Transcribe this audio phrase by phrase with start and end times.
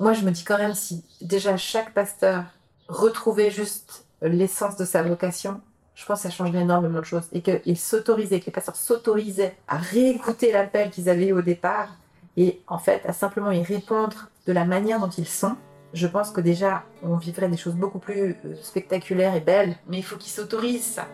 [0.00, 2.44] moi, je me dis quand même si déjà chaque pasteur
[2.88, 5.60] retrouvait juste l'essence de sa vocation,
[5.94, 7.28] je pense que ça changerait énormément de choses.
[7.32, 11.88] Et qu'ils s'autorisaient, que les pasteurs s'autorisaient à réécouter l'appel qu'ils avaient eu au départ
[12.38, 15.56] et en fait à simplement y répondre de la manière dont ils sont.
[15.92, 19.98] Je pense que déjà, on vivrait des choses beaucoup plus euh, spectaculaires et belles, mais
[19.98, 21.08] il faut qu'ils s'autorisent ça.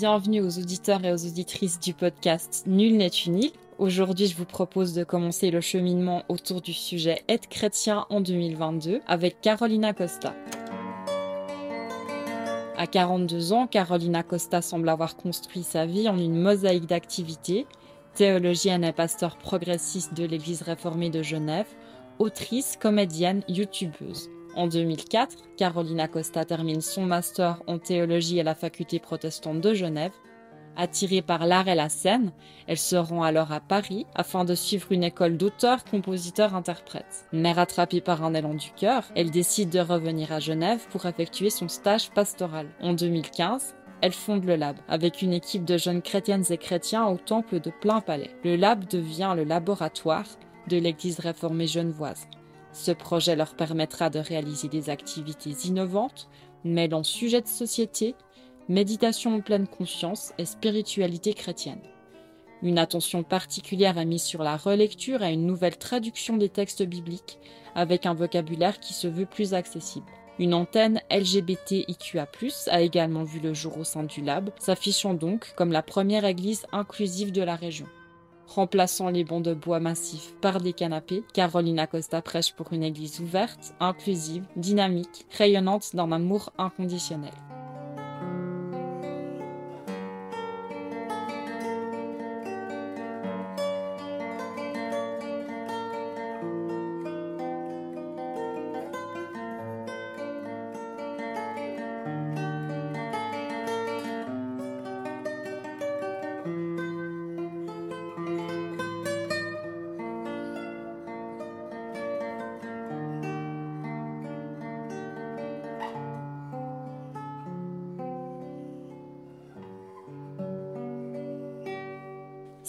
[0.00, 3.42] Bienvenue aux auditeurs et aux auditrices du podcast Nul n'est une
[3.78, 9.02] Aujourd'hui, je vous propose de commencer le cheminement autour du sujet Être chrétien en 2022
[9.06, 10.34] avec Carolina Costa.
[12.78, 17.66] À 42 ans, Carolina Costa semble avoir construit sa vie en une mosaïque d'activités.
[18.14, 21.68] Théologienne et pasteur progressiste de l'Église réformée de Genève,
[22.18, 24.30] autrice, comédienne, youtubeuse.
[24.56, 30.12] En 2004, Carolina Costa termine son master en théologie à la faculté protestante de Genève.
[30.76, 32.32] Attirée par l'art et la scène,
[32.66, 37.26] elle se rend alors à Paris afin de suivre une école d'auteurs, compositeurs, interprètes.
[37.32, 41.50] Mais rattrapée par un élan du cœur, elle décide de revenir à Genève pour effectuer
[41.50, 42.68] son stage pastoral.
[42.80, 47.18] En 2015, elle fonde le Lab, avec une équipe de jeunes chrétiennes et chrétiens au
[47.18, 48.30] temple de Plein Palais.
[48.44, 50.26] Le Lab devient le laboratoire
[50.68, 52.26] de l'Église réformée genevoise.
[52.72, 56.28] Ce projet leur permettra de réaliser des activités innovantes,
[56.64, 58.14] mêlant sujets de société,
[58.68, 61.82] méditation en pleine conscience et spiritualité chrétienne.
[62.62, 67.38] Une attention particulière est mise sur la relecture et une nouvelle traduction des textes bibliques
[67.74, 70.06] avec un vocabulaire qui se veut plus accessible.
[70.38, 72.26] Une antenne LGBTIQA+,
[72.68, 76.66] a également vu le jour au sein du lab, s'affichant donc comme la première église
[76.72, 77.86] inclusive de la région
[78.50, 83.20] remplaçant les bancs de bois massifs par des canapés, Carolina Costa prêche pour une église
[83.20, 87.32] ouverte, inclusive, dynamique, rayonnante d'un amour inconditionnel.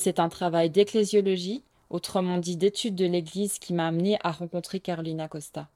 [0.03, 5.27] C'est un travail d'ecclésiologie, autrement dit d'étude de l'Église, qui m'a amené à rencontrer Carolina
[5.27, 5.69] Costa.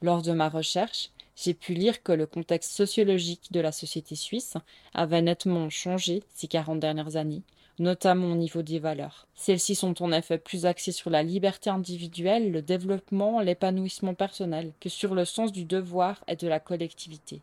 [0.00, 4.54] Lors de ma recherche, j'ai pu lire que le contexte sociologique de la société suisse
[4.94, 7.42] avait nettement changé ces quarante dernières années,
[7.78, 9.26] notamment au niveau des valeurs.
[9.34, 14.88] Celles-ci sont en effet plus axées sur la liberté individuelle, le développement, l'épanouissement personnel, que
[14.88, 17.42] sur le sens du devoir et de la collectivité.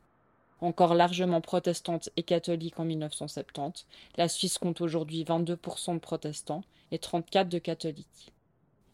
[0.60, 3.86] Encore largement protestante et catholique en 1970,
[4.18, 8.34] la Suisse compte aujourd'hui 22% de protestants et 34% de catholiques.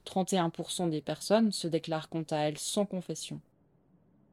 [0.06, 3.40] 31% des personnes se déclarent quant à elles sans confession.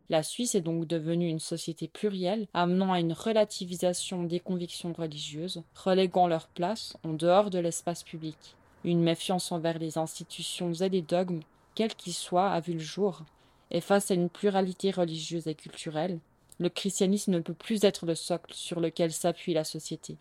[0.09, 5.63] La Suisse est donc devenue une société plurielle, amenant à une relativisation des convictions religieuses,
[5.77, 8.57] reléguant leur place en dehors de l'espace public.
[8.83, 11.43] Une méfiance envers les institutions et les dogmes,
[11.77, 13.23] quels qu'ils soient, a vu le jour,
[13.71, 16.19] et face à une pluralité religieuse et culturelle,
[16.61, 20.17] le christianisme ne peut plus être le socle sur lequel s'appuie la société.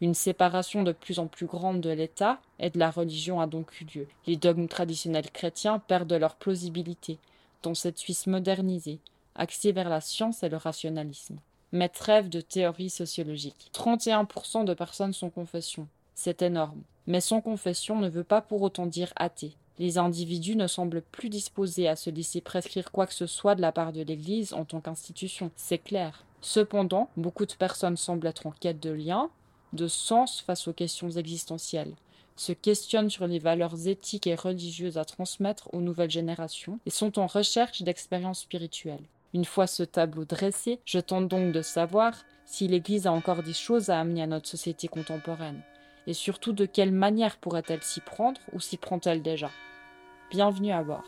[0.00, 3.78] Une séparation de plus en plus grande de l'État et de la religion a donc
[3.78, 4.08] eu lieu.
[4.26, 7.18] Les dogmes traditionnels chrétiens perdent leur plausibilité,
[7.62, 8.98] dans cette Suisse modernisée,
[9.34, 11.36] axée vers la science et le rationalisme.
[11.72, 13.70] Mais trêve de théorie sociologique.
[13.74, 15.86] 31% de personnes sont confession.
[16.14, 16.80] C'est énorme.
[17.06, 19.52] Mais sans confession ne veut pas pour autant dire athée.
[19.80, 23.62] Les individus ne semblent plus disposés à se laisser prescrire quoi que ce soit de
[23.62, 26.26] la part de l'Église en tant qu'institution, c'est clair.
[26.42, 29.30] Cependant, beaucoup de personnes semblent être en quête de lien,
[29.72, 31.94] de sens face aux questions existentielles,
[32.36, 37.18] se questionnent sur les valeurs éthiques et religieuses à transmettre aux nouvelles générations et sont
[37.18, 39.08] en recherche d'expériences spirituelles.
[39.32, 42.12] Une fois ce tableau dressé, je tente donc de savoir
[42.44, 45.62] si l'Église a encore des choses à amener à notre société contemporaine,
[46.06, 49.50] et surtout de quelle manière pourrait-elle s'y prendre ou s'y prend-elle déjà.
[50.30, 51.02] Bienvenue à bord.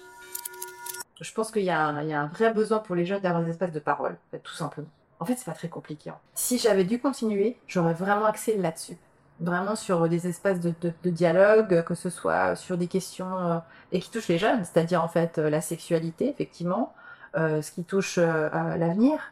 [1.21, 3.79] Je pense qu'il y, a un vrai besoin pour les jeunes d'avoir des espaces de
[3.79, 4.89] parole, tout simplement.
[5.21, 6.11] En fait, c'est pas très compliqué.
[6.11, 6.19] Hein.
[6.35, 8.97] Si j'avais dû continuer, j'aurais vraiment axé là-dessus.
[9.39, 10.75] Vraiment sur des espaces de,
[11.05, 13.59] dialogue, que ce soit sur des questions euh,
[13.93, 16.93] et qui touchent les jeunes, c'est-à-dire en fait euh, la sexualité, effectivement,
[17.37, 19.32] euh, ce qui touche l'avenir,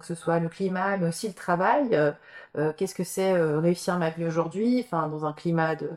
[0.00, 1.88] que ce soit le climat, mais aussi le travail.
[1.94, 2.12] Euh,
[2.58, 5.90] euh, qu'est-ce que c'est euh, réussir ma vie aujourd'hui, enfin, dans un climat de,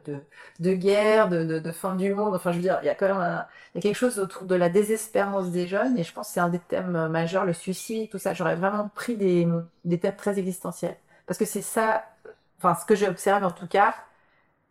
[0.60, 2.36] de, guerre, de, de, fin du monde.
[2.36, 4.44] Enfin, je veux dire, il y a quand même il y a quelque chose autour
[4.44, 7.54] de la désespérance des jeunes, et je pense que c'est un des thèmes majeurs, le
[7.54, 8.34] suicide, tout ça.
[8.34, 9.48] J'aurais vraiment pris des,
[9.86, 12.04] des thèmes très existentiels, parce que c'est ça
[12.64, 13.96] enfin, ce que j'observe en tout cas,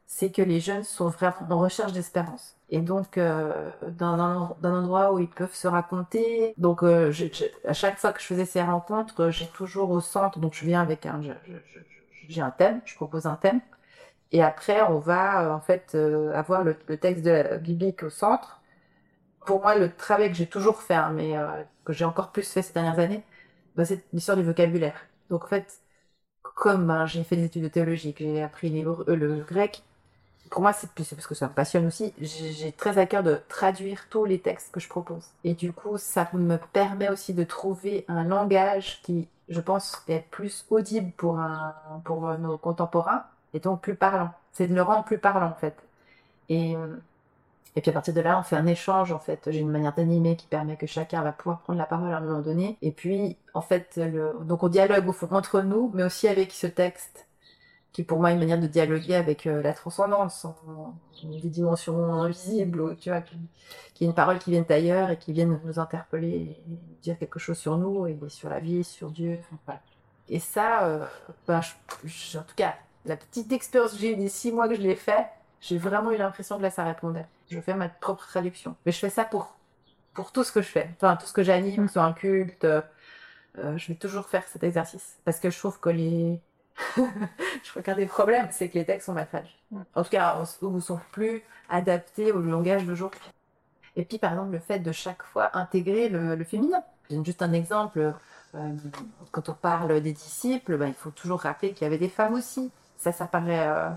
[0.06, 2.56] c'est que les jeunes sont vraiment en recherche d'espérance.
[2.72, 6.54] Et donc, euh, dans, un, endroit où ils peuvent se raconter.
[6.56, 7.12] Donc, euh,
[7.66, 10.80] à chaque fois que je faisais ces rencontres, j'ai toujours au centre, donc je viens
[10.80, 11.20] avec un,
[12.28, 13.60] j'ai un thème, je propose un thème.
[14.32, 17.28] Et après, on va euh, en fait euh, avoir le, texte
[17.60, 18.62] biblique au centre.
[19.46, 21.34] Pour moi, le travail que j'ai toujours fait, hein, mais
[21.84, 23.25] que j'ai encore plus fait ces dernières années,
[23.76, 25.06] bah, c'est l'histoire du vocabulaire.
[25.30, 25.82] Donc en fait,
[26.42, 29.82] comme ben, j'ai fait des études de théologie, que j'ai appris le grec,
[30.50, 32.12] pour moi, c'est parce que ça me passionne aussi.
[32.20, 35.24] J'ai très à cœur de traduire tous les textes que je propose.
[35.44, 40.24] Et du coup, ça me permet aussi de trouver un langage qui, je pense, est
[40.30, 41.74] plus audible pour, un,
[42.04, 43.24] pour nos contemporains
[43.54, 44.30] et donc plus parlant.
[44.52, 45.76] C'est de le rendre plus parlant, en fait.
[46.50, 46.76] Et,
[47.74, 49.40] et puis à partir de là, on fait un échange, en fait.
[49.50, 52.20] J'ai une manière d'animer qui permet que chacun va pouvoir prendre la parole à un
[52.20, 52.76] moment donné.
[52.82, 57.26] Et puis, en fait, le, donc on dialogue entre nous, mais aussi avec ce texte
[57.92, 60.46] qui pour moi est une manière de dialoguer avec euh, la transcendance,
[61.22, 65.46] des dimensions invisibles, tu vois, qui, est une parole qui vient d'ailleurs et qui vient
[65.46, 66.56] nous interpeller,
[67.02, 69.38] dire quelque chose sur nous et sur la vie, sur Dieu.
[70.28, 71.04] Et ça, euh,
[71.46, 72.74] ben, en tout cas,
[73.04, 75.26] la petite expérience que j'ai eue des six mois que je l'ai fait,
[75.60, 77.26] j'ai vraiment eu l'impression que là, ça répondait.
[77.50, 78.74] Je fais ma propre traduction.
[78.86, 79.54] Mais je fais ça pour,
[80.14, 80.90] pour tout ce que je fais.
[80.96, 82.80] Enfin, tout ce que j'anime, soit un culte, euh,
[83.76, 85.18] je vais toujours faire cet exercice.
[85.24, 86.40] Parce que je trouve que les
[86.96, 89.56] je crois qu'un des problèmes, c'est que les textes sont mal traduits.
[89.94, 93.20] En tout cas, ne sont plus adaptés au langage d'aujourd'hui.
[93.96, 96.82] Et puis, par exemple, le fait de chaque fois intégrer le, féminin.
[97.08, 98.14] Je donne juste un exemple.
[98.54, 98.69] Euh,
[99.30, 102.34] quand on parle des disciples, ben, il faut toujours rappeler qu'il y avait des femmes
[102.34, 102.70] aussi.
[102.96, 103.68] Ça, ça paraît.
[103.68, 103.90] Euh,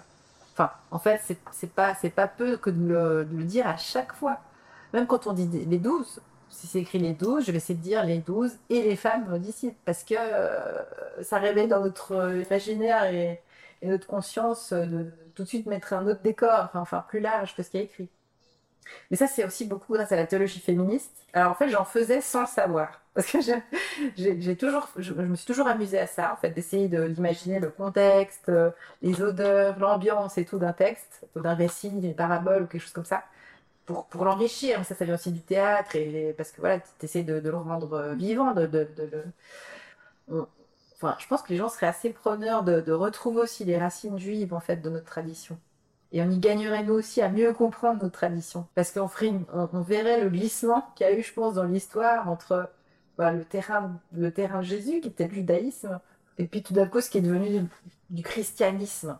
[0.53, 1.21] enfin, en fait,
[1.51, 4.39] c'est pas, pas peu que de le, de le, dire à chaque fois.
[4.93, 7.83] Même quand on dit les douze, si c'est écrit les douze, je vais essayer de
[7.83, 10.81] dire les douze et les femmes disciples, parce que euh,
[11.21, 13.41] ça révèle dans notre imaginaire et,
[13.83, 17.69] notre conscience de, tout de suite mettre un autre décor, enfin, plus large que ce
[17.69, 18.09] qui est écrit.
[19.11, 21.11] Mais ça, c'est aussi beaucoup grâce à la théologie féministe.
[21.33, 23.01] Alors en fait, j'en faisais sans le savoir.
[23.13, 23.37] Parce que
[24.17, 28.51] j'ai toujours, je, me suis toujours amusée à ça, en fait, d'essayer d'imaginer le contexte,
[29.01, 33.05] les odeurs, l'ambiance et tout d'un texte, d'un récit, d'une parabole ou quelque chose comme
[33.05, 33.23] ça
[33.85, 34.83] pour, pour l'enrichir.
[34.85, 37.93] Ça, ça vient aussi du théâtre, et, parce que voilà, tu essaies de, le rendre
[37.93, 38.87] euh, vivant, de,
[40.27, 40.45] le...
[40.95, 44.53] Enfin, je pense que les gens seraient assez preneurs de, retrouver aussi les racines juives,
[44.53, 45.57] en fait, de notre tradition.
[46.11, 48.67] Et on y gagnerait, nous aussi, à mieux comprendre notre tradition.
[48.75, 49.09] Parce qu'on
[49.53, 52.69] on, verrait le glissement qu'il y a eu, je pense, dans l'histoire entre
[53.17, 55.99] bah, le, terrain, le terrain Jésus, qui était le judaïsme,
[56.37, 57.65] et puis tout d'un coup, ce qui est devenu
[58.09, 59.17] du christianisme.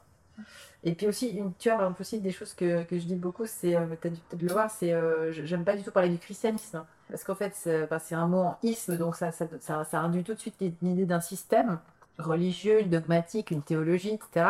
[0.84, 3.86] Et puis aussi, tu vois, aussi des choses que, que je dis beaucoup, c'est, euh,
[3.88, 6.86] peut-être le voir, c'est, euh, j'aime pas du tout parler du christianisme.
[7.10, 10.34] Parce qu'en fait, c'est, un mot en isme, donc ça, ça, ça, ça induit tout
[10.34, 11.80] de suite l'idée d'un système
[12.18, 14.48] religieux, dogmatique, une théologie, etc.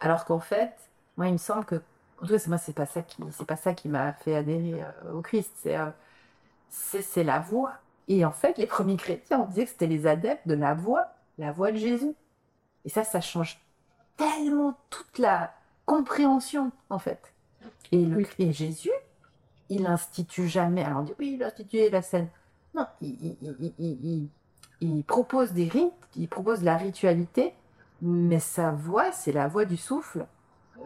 [0.00, 0.72] Alors qu'en fait,
[1.16, 1.76] moi, il me semble que,
[2.22, 4.82] en tout cas, moi, c'est pas ça qui, c'est pas ça qui m'a fait adhérer
[4.82, 5.52] euh, au Christ.
[5.62, 5.76] C'est,
[6.68, 7.74] c'est, c'est la voix.
[8.08, 11.12] Et en fait, les premiers chrétiens, on disait que c'était les adeptes de la voix,
[11.38, 12.14] la voix de Jésus.
[12.84, 13.60] Et ça, ça change
[14.20, 15.52] tellement toute la,
[15.90, 17.34] compréhension, en fait.
[17.90, 18.92] Et, le, Jésus,
[19.70, 20.84] il institue jamais.
[20.84, 22.28] Alors on dit oui, il a institué la scène.
[22.74, 24.28] Non, il,
[25.04, 27.54] propose des rites, il propose la ritualité,
[28.02, 30.26] mais sa voix, c'est la voix du souffle,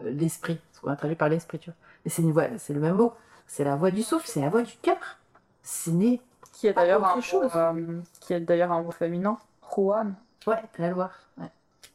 [0.01, 1.77] euh, l'esprit, ce qu'on a traduit par l'esprit, tu vois.
[2.03, 3.13] Mais c'est une voix, c'est le même mot.
[3.45, 5.19] C'est la voix du souffle, c'est la voix du cœur.
[5.61, 6.19] C'est né.
[6.51, 7.19] Qui est d'ailleurs un.
[7.33, 9.37] Euh, qui est d'ailleurs un mot féminin.
[9.71, 10.15] Juan.
[10.47, 11.19] Ouais, la Loire.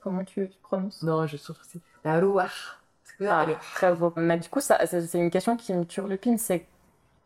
[0.02, 1.02] Comment tu, prononces.
[1.02, 2.80] Non, je que c'est la Loire.
[3.22, 4.12] Ah, très beau.
[4.16, 6.66] Mais du coup, ça, c'est une question qui me turlupine, c'est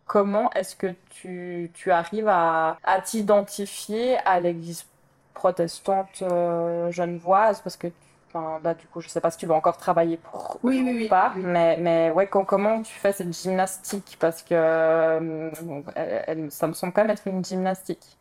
[0.06, 4.86] comment est-ce que tu, tu arrives à, à t'identifier à l'église
[5.34, 7.60] protestante euh, genevoise?
[7.60, 7.88] Parce que
[8.28, 10.92] enfin, là du coup je sais pas si tu vas encore travailler pour oui oui
[10.96, 11.08] oui.
[11.08, 14.16] pas mais mais ouais comment tu fais cette gymnastique?
[14.20, 15.50] Parce que euh,
[15.96, 18.16] elle, ça me semble quand même être une gymnastique.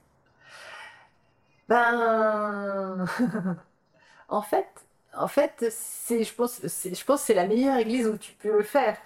[1.67, 3.05] Ben
[4.33, 4.67] en fait
[5.15, 8.63] en fait, c'est, je pense, je pense c'est la meilleure église où tu peux le
[8.63, 8.97] faire.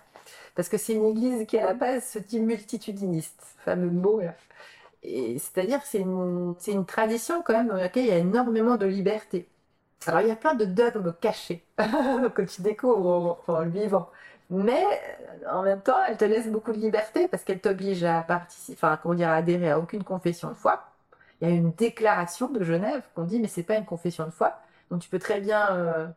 [0.55, 4.33] Parce que c'est une église qui, à la base, se dit multitudiniste, fameux mot là.
[5.03, 8.77] Et c'est-à-dire c'est une, c'est une tradition quand même dans laquelle il y a énormément
[8.77, 9.47] de liberté.
[10.07, 14.09] Alors il y a plein de dogmes cachés que tu découvres en, le vivant.
[14.49, 14.83] Mais
[15.51, 18.97] en même temps, elle te laisse beaucoup de liberté parce qu'elle t'oblige à participer, enfin,
[19.01, 20.83] comment dire, à adhérer à aucune confession de foi.
[21.41, 24.31] Il y a une déclaration de Genève qu'on dit, mais c'est pas une confession de
[24.31, 24.59] foi,
[24.91, 26.07] donc tu peux très bien euh,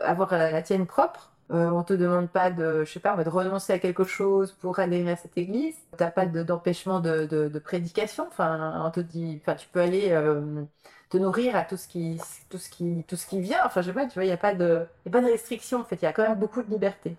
[0.00, 1.30] avoir la tienne propre.
[1.52, 4.78] Euh, on te demande pas de, je sais pas, te renoncer à quelque chose pour
[4.78, 5.74] adhérer à cette église.
[5.96, 8.24] T'as pas d'empêchement de, de, de, prédication.
[8.28, 10.62] Enfin, on te dit, enfin, tu peux aller euh,
[11.08, 13.58] te nourrir à tout ce qui, tout ce qui, tout ce qui vient.
[13.64, 15.26] Enfin, je sais pas, tu vois, il n'y a pas de, y a pas de
[15.26, 15.96] restriction en fait.
[15.96, 17.16] Il y a quand même beaucoup de liberté.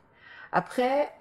[0.53, 1.12] Après,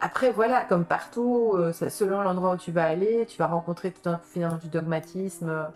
[0.00, 4.06] après voilà, comme partout, euh, selon l'endroit où tu vas aller, tu vas rencontrer tout
[4.08, 5.66] un finalement du dogmatisme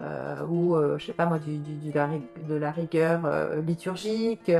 [0.00, 4.50] euh, ou euh, je sais pas moi du, de, la, rigueur euh, liturgique.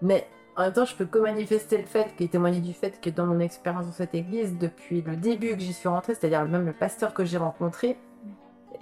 [0.00, 0.26] Mais
[0.56, 3.26] en même temps, je peux que manifester le fait, et témoigner du fait que dans
[3.26, 6.72] mon expérience dans cette église, depuis le début que j'y suis rentrée, c'est-à-dire même le
[6.72, 7.96] pasteur que j'ai rencontré,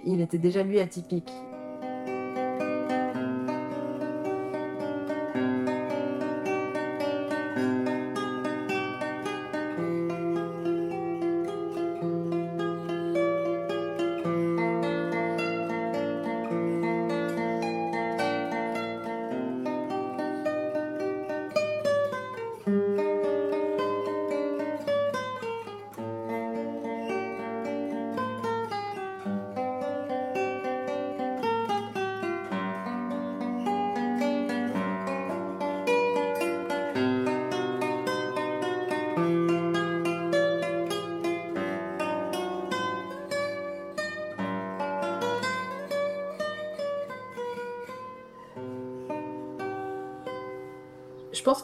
[0.05, 1.31] il était déjà lui atypique.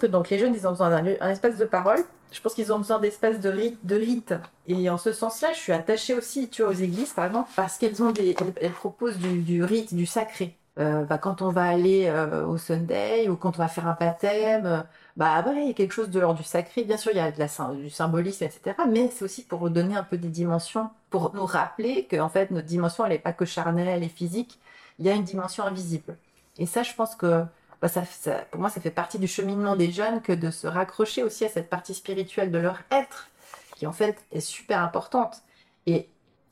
[0.05, 1.99] Donc les jeunes, ils ont besoin d'un espace de parole.
[2.31, 4.33] Je pense qu'ils ont besoin d'espaces de rite.
[4.67, 8.11] Et en ce sens-là, je suis attachée aussi, aux églises, par exemple, parce qu'elles ont
[8.11, 10.55] des, elles, proposent du, rite, du sacré.
[10.79, 13.95] Euh, bah, quand on va aller euh, au Sunday ou quand on va faire un
[13.99, 14.81] baptême, euh,
[15.15, 16.83] bah, bah, il y a quelque chose de l'ordre du sacré.
[16.83, 18.75] Bien sûr, il y a du symbolisme, etc.
[18.89, 22.49] Mais c'est aussi pour donner un peu des dimensions, pour nous rappeler que en fait
[22.49, 24.59] notre dimension, elle n'est pas que charnelle et physique.
[24.97, 26.17] Il y a une dimension invisible.
[26.57, 27.43] Et ça, je pense que
[27.83, 30.67] bah, ça, ça- pour moi, ça fait partie du cheminement des jeunes que de se
[30.67, 33.27] raccrocher aussi à cette partie spirituelle de leur être,
[33.75, 35.43] qui en fait est super importante.
[35.85, 36.07] Et,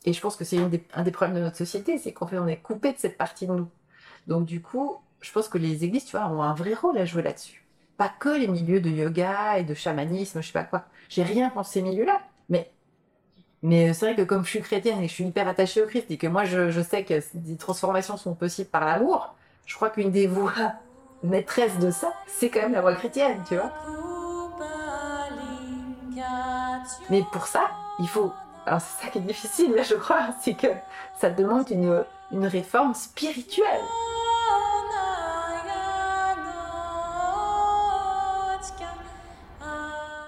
[0.06, 2.58] je pense que c'est un des problèmes de notre société, c'est qu'en fait, on est
[2.58, 3.70] coupé de cette partie de nous.
[4.28, 7.06] Donc du coup, je pense que les églises, tu vois, ont un vrai rôle à
[7.06, 7.64] jouer là-dessus.
[7.96, 10.84] Pas que les milieux de yoga et de chamanisme, je sais pas quoi.
[11.08, 12.20] J'ai rien contre ces milieux-là,
[12.50, 12.72] mais
[13.62, 15.88] mais c'est vrai que comme je suis chrétienne et que je suis hyper attachée au
[15.88, 19.36] Christ et que moi je, je sais que des transformations sont possibles par l'amour,
[19.66, 20.52] je crois qu'une des voies
[21.24, 23.72] maîtresses de ça, c'est quand même la voie chrétienne, tu vois.
[27.10, 28.32] Mais pour ça, il faut.
[28.66, 30.68] Alors c'est ça qui est difficile, là, je crois, c'est que
[31.20, 33.82] ça demande une, réforme spirituelle.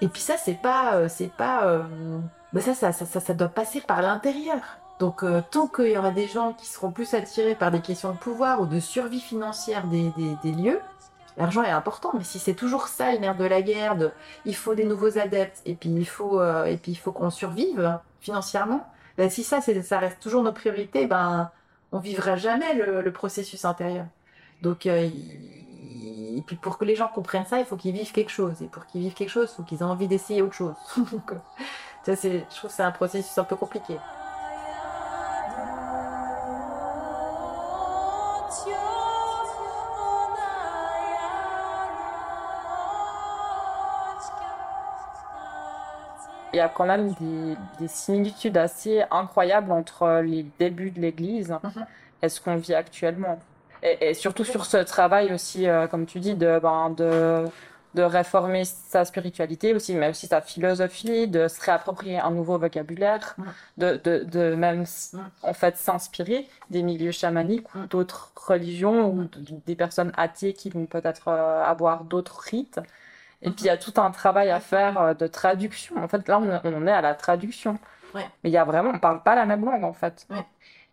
[0.02, 2.20] Et puis ça, c'est pas, euh, c'est pas, euh,
[2.52, 4.60] bah ça, ça, ça doit passer par l'intérieur.
[5.00, 8.12] Donc euh, tant qu'il y aura des gens qui seront plus attirés par des questions
[8.12, 10.80] de pouvoir ou de survie financière des, des, des lieux,
[11.38, 12.12] l'argent est important.
[12.14, 14.12] Mais si c'est toujours ça le nerf de la guerre, de,
[14.46, 17.30] il faut des nouveaux adeptes et puis il faut, euh, et puis il faut qu'on
[17.30, 18.88] survive financièrement.
[19.18, 21.52] Ben, si ça, ça reste toujours nos priorités, ben
[21.92, 24.06] on vivra jamais le, le processus intérieur.
[24.62, 25.10] Donc euh,
[26.36, 28.62] et puis pour que les gens comprennent ça, il faut qu'ils vivent quelque chose.
[28.62, 30.76] Et pour qu'ils vivent quelque chose, il faut qu'ils aient envie d'essayer autre chose.
[30.98, 31.36] Donc, euh,
[32.04, 33.98] ça, je trouve que c'est un processus un peu compliqué.
[46.58, 51.86] Y a quand même des, des similitudes assez incroyables entre les débuts de l'Église Mhm.
[52.22, 53.40] et ce qu'on vit actuellement.
[53.82, 57.52] Et, et surtout sur ce travail aussi, euh, comme tu dis, de, ben, de,
[57.96, 63.36] de réformer sa spiritualité aussi, mais aussi sa philosophie, de se réapproprier un nouveau vocabulaire,
[63.38, 63.46] Mhm.
[63.78, 65.30] de, de, de même Mhm.
[65.44, 69.30] en fait s'inspirer des milieux chamaniques ou d'autres religions ou
[69.66, 72.80] des personnes athées qui vont peut-être euh, avoir d'autres rites.
[73.44, 75.98] Et puis il y a tout un travail à faire euh, de traduction.
[75.98, 77.78] En fait, là, on, en est à la traduction.
[78.16, 78.26] Ouais.
[78.44, 80.26] Mais il y a vraiment, on parle pas la même langue en fait.
[80.30, 80.46] Ouais.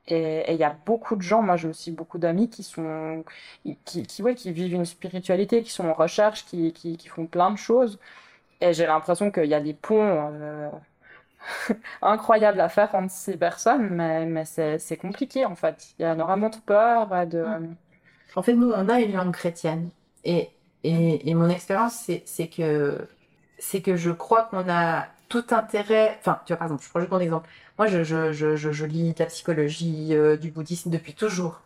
[0.08, 3.24] Et il y a beaucoup de gens, moi j'ai aussi beaucoup d'amis qui sont,
[3.84, 7.26] qui, qui, ouais, qui vivent une spiritualité, qui sont en recherche, qui, qui, qui font
[7.26, 8.00] plein de choses.
[8.60, 10.70] Et j'ai l'impression qu'il y a des ponts euh,
[12.02, 15.94] incroyables à faire entre ces personnes, mais, mais c'est, compliqué en fait.
[15.98, 17.44] Il y a énormément de peur de...
[18.34, 19.90] En fait, nous, on a une langue chrétienne.
[20.24, 20.50] Et,
[20.84, 22.98] et, et mon expérience, c'est, que,
[23.58, 26.16] c'est que je crois qu'on a tout intérêt.
[26.20, 27.48] Enfin, tu vois, par exemple, je prends juste mon exemple.
[27.78, 31.60] Moi, je, je, je, je, je lis de la psychologie, euh, du bouddhisme depuis toujours.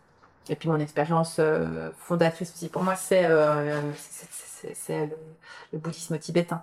[0.49, 3.81] Et puis, mon expérience euh, fondatrice aussi, pour moi, c'est, euh,
[4.89, 5.09] le,
[5.73, 6.63] le bouddhisme tibétain.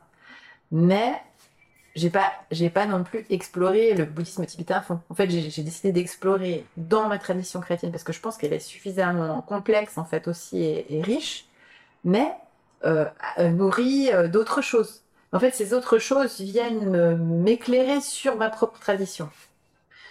[0.71, 1.13] Mais
[1.95, 5.01] j'ai pas, j'ai pas non plus exploré le bouddhisme tibétain à fond.
[5.09, 8.59] En fait, j'ai décidé d'explorer dans ma tradition chrétienne parce que je pense qu'elle est
[8.59, 11.45] suffisamment complexe en fait aussi et riche,
[12.03, 12.33] mais
[12.85, 13.05] euh,
[13.39, 15.03] euh, euh, d'autres choses.
[15.33, 19.29] En fait, ces autres choses viennent m'éclairer sur ma propre tradition.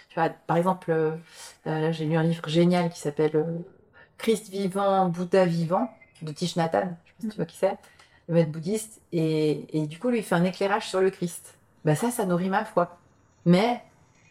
[0.09, 3.59] Tu vois, par exemple, euh, j'ai lu un livre génial qui s'appelle euh,
[4.17, 5.89] Christ vivant, Bouddha vivant
[6.21, 6.71] de Thich Nhat.
[6.73, 7.77] Je sais pas si tu vois qui c'est,
[8.27, 9.01] le maître bouddhiste.
[9.11, 11.55] Et, et du coup, lui, fait un éclairage sur le Christ.
[11.85, 12.97] Ben ça, ça nourrit ma foi.
[13.45, 13.81] Mais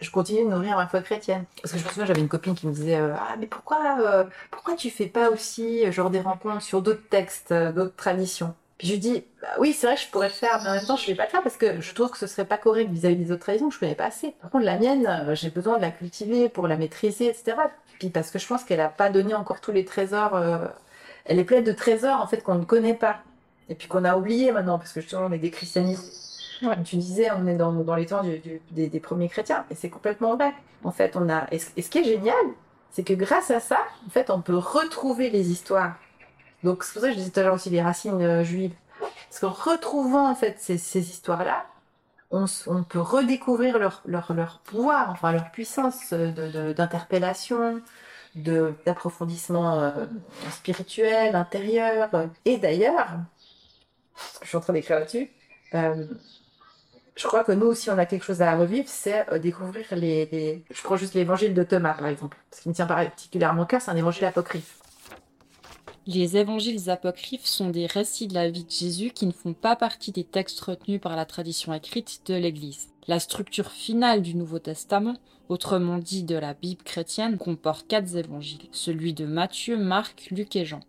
[0.01, 1.45] je continue de nourrir ma foi chrétienne.
[1.63, 3.99] Parce que je me souviens, j'avais une copine qui me disait euh, Ah, mais pourquoi,
[4.01, 7.97] euh, pourquoi tu fais pas aussi euh, genre des rencontres sur d'autres textes, euh, d'autres
[7.97, 8.55] traditions?
[8.79, 10.87] Puis je lui dis bah, Oui, c'est vrai je pourrais le faire, mais en même
[10.87, 12.91] temps, je vais pas le faire parce que je trouve que ce serait pas correct
[12.91, 14.35] vis-à-vis des autres traditions que je connais pas assez.
[14.41, 17.57] Par contre, la mienne, j'ai besoin de la cultiver pour la maîtriser, etc.
[17.99, 20.41] Puis parce que je pense qu'elle a pas donné encore tous les trésors.
[21.27, 23.21] Elle est pleine de trésors en fait qu'on ne connaît pas.
[23.69, 25.51] Et puis qu'on a oublié maintenant, parce que justement, on est des
[26.85, 28.23] Tu disais, on est dans, les temps
[28.71, 30.53] des, premiers chrétiens, et c'est complètement vrai.
[30.85, 31.47] En fait, on a.
[31.53, 32.35] Et ce, qui est génial,
[32.91, 35.95] c'est que grâce à ça, en fait, on peut retrouver les histoires.
[36.63, 38.75] Donc c'est pour ça que je disais tout à l'heure aussi les racines euh, juives.
[39.29, 41.65] Parce qu'en retrouvant en fait ces, histoires-là,
[42.31, 42.47] on,
[42.85, 47.81] peut redécouvrir leur, pouvoir, enfin leur puissance euh, d'interpellation,
[48.35, 49.91] d'approfondissement euh,
[50.51, 52.11] spirituel, intérieur.
[52.45, 53.09] Et d'ailleurs,
[54.43, 55.31] je suis en train d'écrire là-dessus,
[57.21, 60.65] je crois que nous aussi on a quelque chose à revivre, c'est euh, découvrir les,
[60.71, 63.83] Je prends juste l'évangile de Thomas par exemple, ce qui me tient particulièrement au cœur,
[63.83, 64.79] c'est un évangile apocryphe.
[66.07, 69.77] Les évangiles apocryphes sont des récits de la vie de Jésus qui ne font pas
[69.77, 72.89] partie des textes retenus par la tradition écrite de l'Église.
[73.07, 75.17] La structure finale du Nouveau Testament,
[75.51, 80.65] autrement dit de la Bible chrétienne, comporte quatre évangiles, celui de Matthieu, Marc, Luc et
[80.65, 80.81] Jean.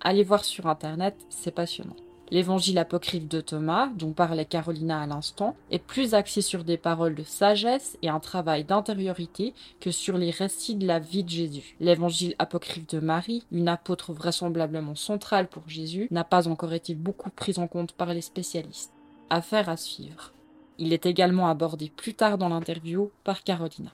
[0.00, 1.96] Allez voir sur internet, c'est passionnant.
[2.32, 7.14] L'évangile apocryphe de Thomas, dont parlait Carolina à l'instant, est plus axé sur des paroles
[7.14, 11.76] de sagesse et un travail d'intériorité que sur les récits de la vie de Jésus.
[11.78, 17.28] L'évangile apocryphe de Marie, une apôtre vraisemblablement centrale pour Jésus, n'a pas encore été beaucoup
[17.28, 18.94] pris en compte par les spécialistes.
[19.28, 20.32] Affaire à suivre.
[20.78, 23.90] Il est également abordé plus tard dans l'interview par Carolina.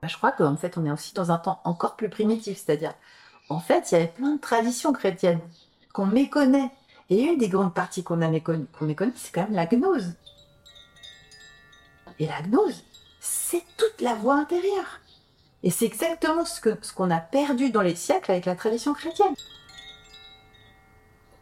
[0.00, 2.94] Bah, je crois qu'en fait on est aussi dans un temps encore plus primitif, c'est-à-dire
[3.50, 5.40] en fait il y avait plein de traditions chrétiennes
[5.92, 6.70] qu'on méconnaît.
[7.10, 10.14] Et une des grandes parties qu'on a qu'on méconnaît, c'est quand même la gnose.
[12.18, 12.82] Et la gnose,
[13.20, 15.00] c'est toute la voie intérieure.
[15.62, 18.94] Et c'est exactement ce que ce qu'on a perdu dans les siècles avec la tradition
[18.94, 19.34] chrétienne.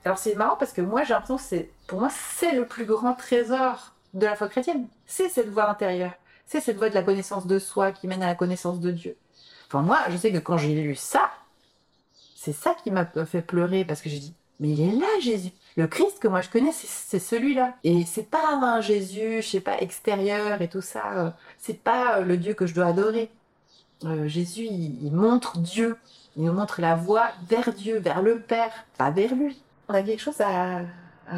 [0.04, 3.14] Alors c'est marrant parce que moi j'ai l'impression que pour moi, c'est le plus grand
[3.14, 4.88] trésor de la foi chrétienne.
[5.06, 6.12] C'est cette voie intérieure.
[6.46, 9.16] C'est cette voie de la connaissance de soi qui mène à la connaissance de Dieu.
[9.68, 11.30] Enfin moi, je sais que quand j'ai lu ça,
[12.36, 15.50] c'est ça qui m'a fait pleurer parce que j'ai dit, mais il est là Jésus.
[15.76, 17.74] Le Christ que moi je connais, c'est celui-là.
[17.82, 21.02] Et c'est pas un Jésus, je sais pas, extérieur et tout ça.
[21.16, 23.28] euh, C'est pas euh, le Dieu que je dois adorer.
[24.04, 25.96] Euh, Jésus, il, montre Dieu.
[26.36, 29.60] Il nous montre la voie vers Dieu, vers le Père, pas vers lui.
[29.88, 30.82] On a quelque chose à,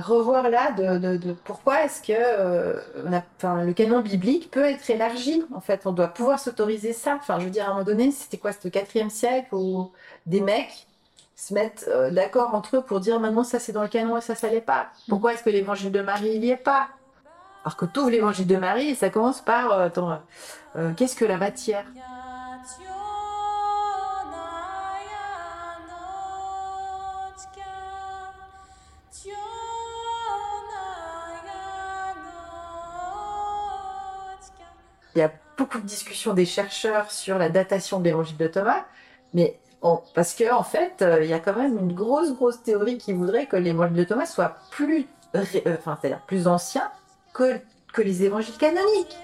[0.02, 5.42] revoir là de, pourquoi est-ce que le canon biblique peut être élargi.
[5.54, 7.16] En fait, on doit pouvoir s'autoriser ça.
[7.16, 9.92] Enfin, je veux dire, à un moment donné, c'était quoi, c'était au quatrième siècle où
[10.26, 10.86] des mecs
[11.44, 14.22] se mettent euh, d'accord entre eux pour dire maintenant ça c'est dans le canon et
[14.22, 14.88] ça ça l'est pas.
[15.08, 16.88] Pourquoi est-ce que l'évangile de Marie il y est pas?
[17.64, 19.88] Alors que tout l'évangile de Marie ça commence par euh,
[20.76, 21.84] euh, qu'est-ce que la matière?
[35.14, 38.84] Il y a beaucoup de discussions des chercheurs sur la datation de l'évangile de Thomas,
[39.32, 42.62] mais on- parce que en fait, euh, il y a quand même une grosse grosse
[42.62, 46.90] théorie qui voudrait que l'évangile de Thomas soit plus, euh, c'est-à-dire plus ancien
[47.32, 47.60] que
[47.92, 49.16] que les évangiles canoniques.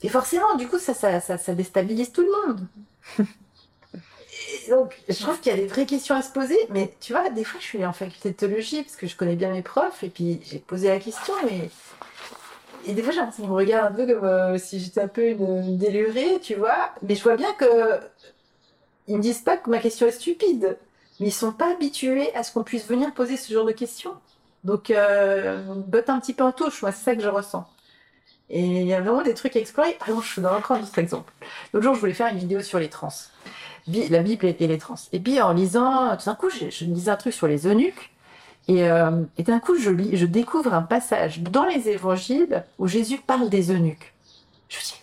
[0.00, 2.68] Et forcément, du coup, ça, ça, ça, déstabilise tout le monde.
[4.70, 7.30] Donc, je trouve qu'il y a des vraies questions à se poser, mais tu vois,
[7.30, 10.04] des fois, je suis en faculté de théologie parce que je connais bien mes profs,
[10.04, 11.68] et puis j'ai posé la question, et,
[12.88, 15.08] et des fois, j'ai l'impression qu'ils me regardent un peu comme euh, si j'étais un
[15.08, 18.00] peu une, délurée, tu vois, mais je vois bien que
[19.06, 20.78] ils me disent pas que ma question est stupide,
[21.20, 24.14] mais ils sont pas habitués à ce qu'on puisse venir poser ce genre de questions.
[24.64, 27.68] Donc, euh, botte un petit peu en touche, moi, c'est ça que je ressens.
[28.48, 29.92] Et il y a vraiment des trucs à explorer.
[29.98, 31.30] Par exemple, je suis dans encore un autre exemple.
[31.74, 33.12] L'autre jour, je voulais faire une vidéo sur les trans.
[33.86, 34.94] La Bible et et les trans.
[35.12, 38.10] Et puis, en lisant, tout d'un coup, je, je lisais un truc sur les eunuques.
[38.68, 43.18] Et, euh, et d'un coup, je, je découvre un passage dans les évangiles où Jésus
[43.18, 44.12] parle des eunuques.
[44.68, 44.94] Je me dis,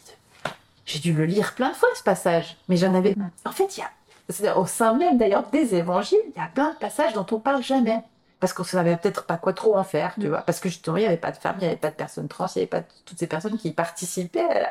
[0.86, 2.58] j'ai dû le lire plein de fois, ce passage.
[2.70, 3.16] Mais j'en avais.
[3.44, 4.58] En fait, il y a.
[4.58, 7.62] Au sein même, d'ailleurs, des évangiles, il y a plein de passages dont on parle
[7.62, 8.02] jamais.
[8.40, 10.42] Parce qu'on savait peut-être pas quoi trop en faire, tu vois.
[10.42, 12.28] Parce que justement, il n'y avait pas de femmes, il n'y avait pas de personnes
[12.28, 14.66] trans, il n'y avait pas toutes ces personnes qui participaient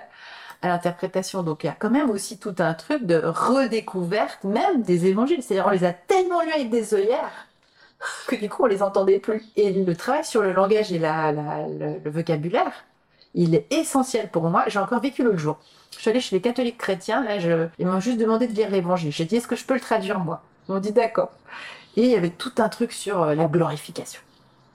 [0.63, 1.43] à l'interprétation.
[1.43, 5.43] Donc il y a quand même aussi tout un truc de redécouverte, même des évangiles.
[5.43, 7.47] C'est-à-dire, on les a tellement lus avec des œillères
[8.27, 9.45] que du coup on les entendait plus.
[9.57, 12.73] Et le travail sur le langage et le, vocabulaire,
[13.35, 14.65] il est essentiel pour moi.
[14.69, 15.59] J'ai encore vécu l'autre jour.
[15.93, 18.71] Je suis allée chez les catholiques chrétiens, là, je, ils m'ont juste demandé de lire
[18.71, 19.13] l'évangile.
[19.13, 20.43] J'ai dit, est-ce que je peux le traduire moi?
[20.69, 21.31] Ils m'ont dit, d'accord.
[21.97, 24.21] Et il y avait tout un truc sur euh, la glorification.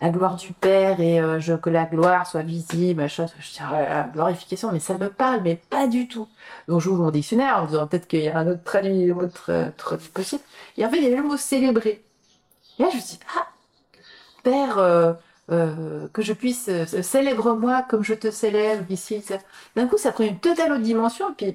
[0.01, 3.25] La gloire du Père et euh, je, que la gloire soit visible, machin.
[3.39, 6.27] Je dis, ah, la glorification, mais ça me parle, mais pas du tout.
[6.69, 9.69] Donc j'ouvre mon dictionnaire en disant peut-être qu'il y a un autre traduit, autre euh,
[9.75, 10.43] traduit possible.
[10.77, 12.01] Et en fait, il y avait le mot célébrer.
[12.79, 13.47] Et là, je me dis, ah,
[14.43, 15.13] Père, euh,
[15.51, 19.23] euh, que je puisse, euh, célèbre-moi comme je te célèbre ici.
[19.75, 21.33] D'un coup, ça prend une totale autre dimension.
[21.33, 21.47] Puis,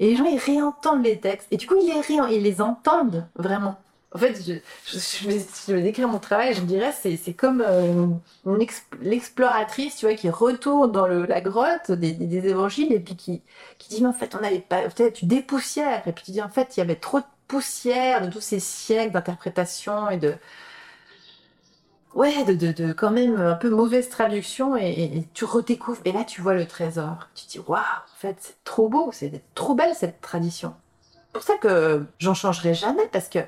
[0.00, 1.48] et les gens, ils réentendent les textes.
[1.50, 3.76] Et du coup, ils les, ré- ils les entendent vraiment.
[4.14, 4.54] En fait, je,
[4.98, 8.06] je, vais, si je vais décrire mon travail, je dirais, c'est, comme euh,
[9.02, 13.42] l'exploratrice, tu vois, qui retourne dans le, la grotte des, des, évangiles et puis qui,
[13.78, 16.06] qui dit, mais en fait, on n'avait pas, tu dépoussières.
[16.08, 18.60] Et puis tu dis, en fait, il y avait trop de poussière de tous ces
[18.60, 20.34] siècles d'interprétation et de,
[22.14, 26.00] ouais, de, de, de quand même un peu mauvaise traduction et, tu redécouvres.
[26.04, 27.28] Et là, tu vois le trésor.
[27.34, 30.74] Tu te dis, waouh, en fait, c'est trop beau, c'est trop belle cette tradition.
[31.12, 33.40] C'est pour ça que j'en changerai jamais parce que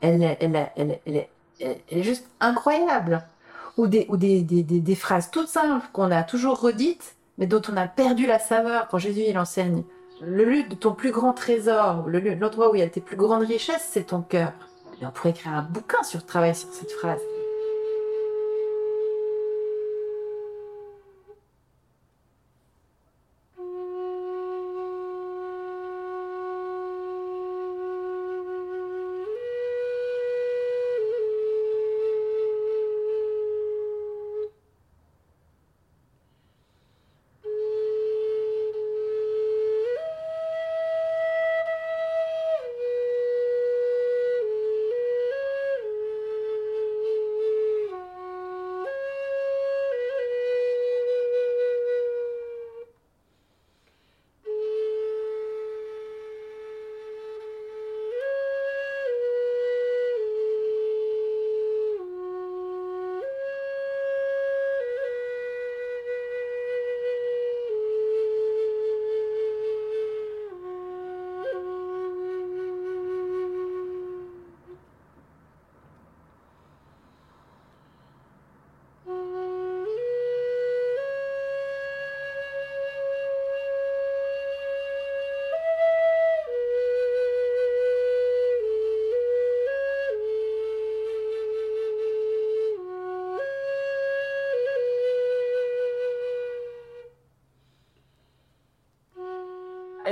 [0.00, 1.30] elle, est- elle, est- elle, est-
[1.60, 3.24] elle est juste incroyable.
[3.76, 7.46] Ou des, ou des, des, des, des phrases toutes simples qu'on a toujours redites, mais
[7.46, 9.84] dont on a perdu la saveur quand Jésus il enseigne.
[10.20, 13.00] Le lieu de ton plus grand trésor, le lieu, l'endroit où il y a tes
[13.00, 14.52] plus grandes richesses, c'est ton cœur.
[15.00, 17.20] On pourrait écrire un bouquin sur travail sur cette phrase.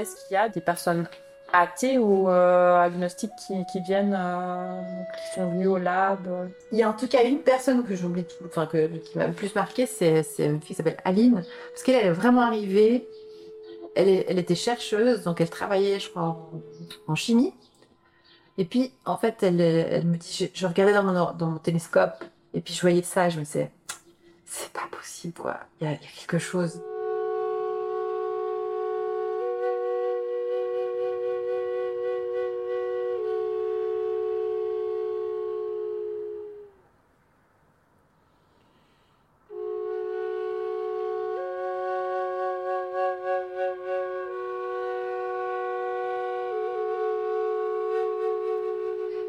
[0.07, 1.09] Est-ce qu'il y a des personnes
[1.53, 3.33] athées ou euh, agnostiques
[3.73, 4.81] qui, viennent, euh,
[5.16, 6.49] qui sont venues au lab?
[6.71, 9.33] Il y a en tout cas une personne que j'oublie enfin que, qui m'a le
[9.33, 11.42] plus marqué, c'est une fille qui s'appelle Aline,
[11.73, 13.09] parce qu'elle elle est vraiment arrivée.
[13.97, 16.51] Elle, était chercheuse, donc elle travaillait, je crois,
[17.09, 17.55] en, chimie.
[18.59, 22.81] Et puis, en fait, elle, me dit, je, regardais dans mon, télescope, et puis je
[22.83, 23.71] voyais ça, je me disais,
[24.45, 25.40] c'est pas possible,
[25.81, 26.81] il y a quelque chose.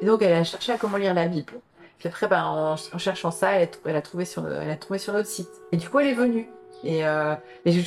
[0.08, 1.54] Donc, elle a cherché à comment lire la Bible.
[2.00, 5.00] Puis après, ben, en, cherchant ça, elle elle a trouvé sur, le- elle a trouvé
[5.00, 5.50] sur notre site.
[5.72, 6.50] Et du coup, elle est venue.
[6.84, 7.36] Et, euh,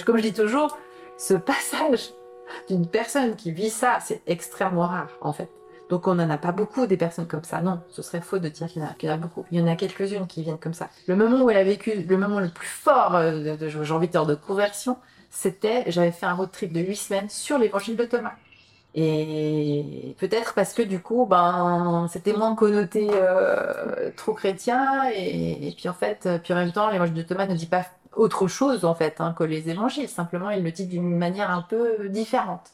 [0.04, 0.78] comme je dis toujours,
[1.16, 2.10] ce passage
[2.68, 5.48] d'une personne qui vit ça, c'est extrêmement rare, en fait.
[5.88, 7.60] Donc, on n'en a pas beaucoup des personnes comme ça.
[7.60, 9.44] Non, ce serait faux de dire qu'il y en a, beaucoup.
[9.50, 10.88] Il y en a quelques-unes qui viennent comme ça.
[11.06, 14.08] Le moment où elle a vécu, le moment le plus fort, euh, de, j'ai envie
[14.08, 14.96] de de conversion,
[15.30, 18.34] c'était, j'avais fait un road trip de huit semaines sur l'évangile de Thomas.
[18.94, 25.08] Et peut-être parce que du coup, ben, c'était moins connoté euh, trop chrétien.
[25.14, 27.84] Et, et puis en fait, puis en même temps, l'évangile de Thomas ne dit pas
[28.16, 30.08] autre chose en fait hein, que les évangiles.
[30.08, 32.70] Simplement, il le dit d'une manière un peu différente.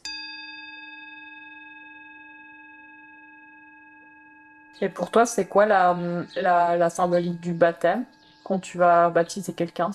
[4.81, 5.97] Et pour toi, c'est quoi la,
[6.35, 8.05] la, la symbolique du baptême?
[8.43, 9.91] Quand tu vas baptiser quelqu'un.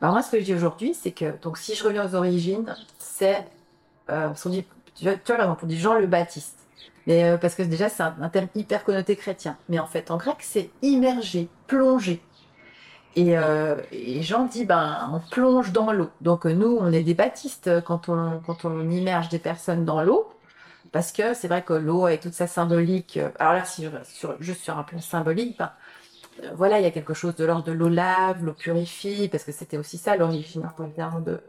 [0.00, 2.72] Bah, moi, ce que je dis aujourd'hui, c'est que donc si je reviens aux origines,
[2.98, 3.44] c'est
[4.10, 6.58] euh, parce qu'on dit, tu vois, tu par exemple, on dit Jean le Baptiste.
[7.06, 9.56] Mais euh, parce que déjà, c'est un, un terme hyper connoté chrétien.
[9.68, 12.22] Mais en fait, en grec, c'est immerger, plonger.
[13.16, 16.10] Et, euh, et Jean dit, ben, on plonge dans l'eau.
[16.20, 19.84] Donc euh, nous, on est des baptistes euh, quand on, quand on immerge des personnes
[19.84, 20.28] dans l'eau.
[20.92, 24.28] Parce que c'est vrai que l'eau, avec toute sa symbolique, euh, alors là, si je
[24.40, 25.72] juste sur un plan symbolique, ben,
[26.56, 29.52] voilà, il y a quelque chose de l'ordre de l'eau lave, l'eau purifie, parce que
[29.52, 30.68] c'était aussi ça l'origine,
[31.24, 31.40] de,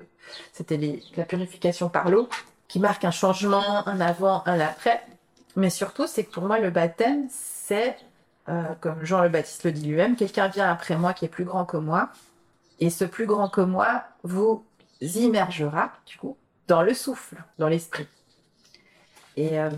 [0.53, 2.29] c'était la purification par l'eau,
[2.75, 5.01] qui marque un changement, un avant, un après.
[5.55, 7.95] Mais surtout, c'est que pour moi, le baptême, c'est,
[8.49, 11.45] euh, comme Jean le Baptiste le dit lui-même, quelqu'un vient après moi qui est plus
[11.45, 12.09] grand que moi,
[12.81, 14.65] et ce plus grand que moi vous
[14.99, 16.35] immergera, du coup,
[16.67, 18.09] dans le souffle, dans l'esprit.
[19.37, 19.69] Et, euh,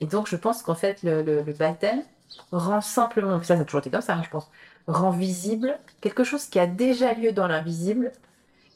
[0.00, 2.04] donc, je pense qu'en fait, le, baptême
[2.52, 4.50] rend simplement, ça, ça a toujours été comme ça, hein, je pense,
[4.86, 8.12] rend visible quelque chose qui a déjà lieu dans l'invisible,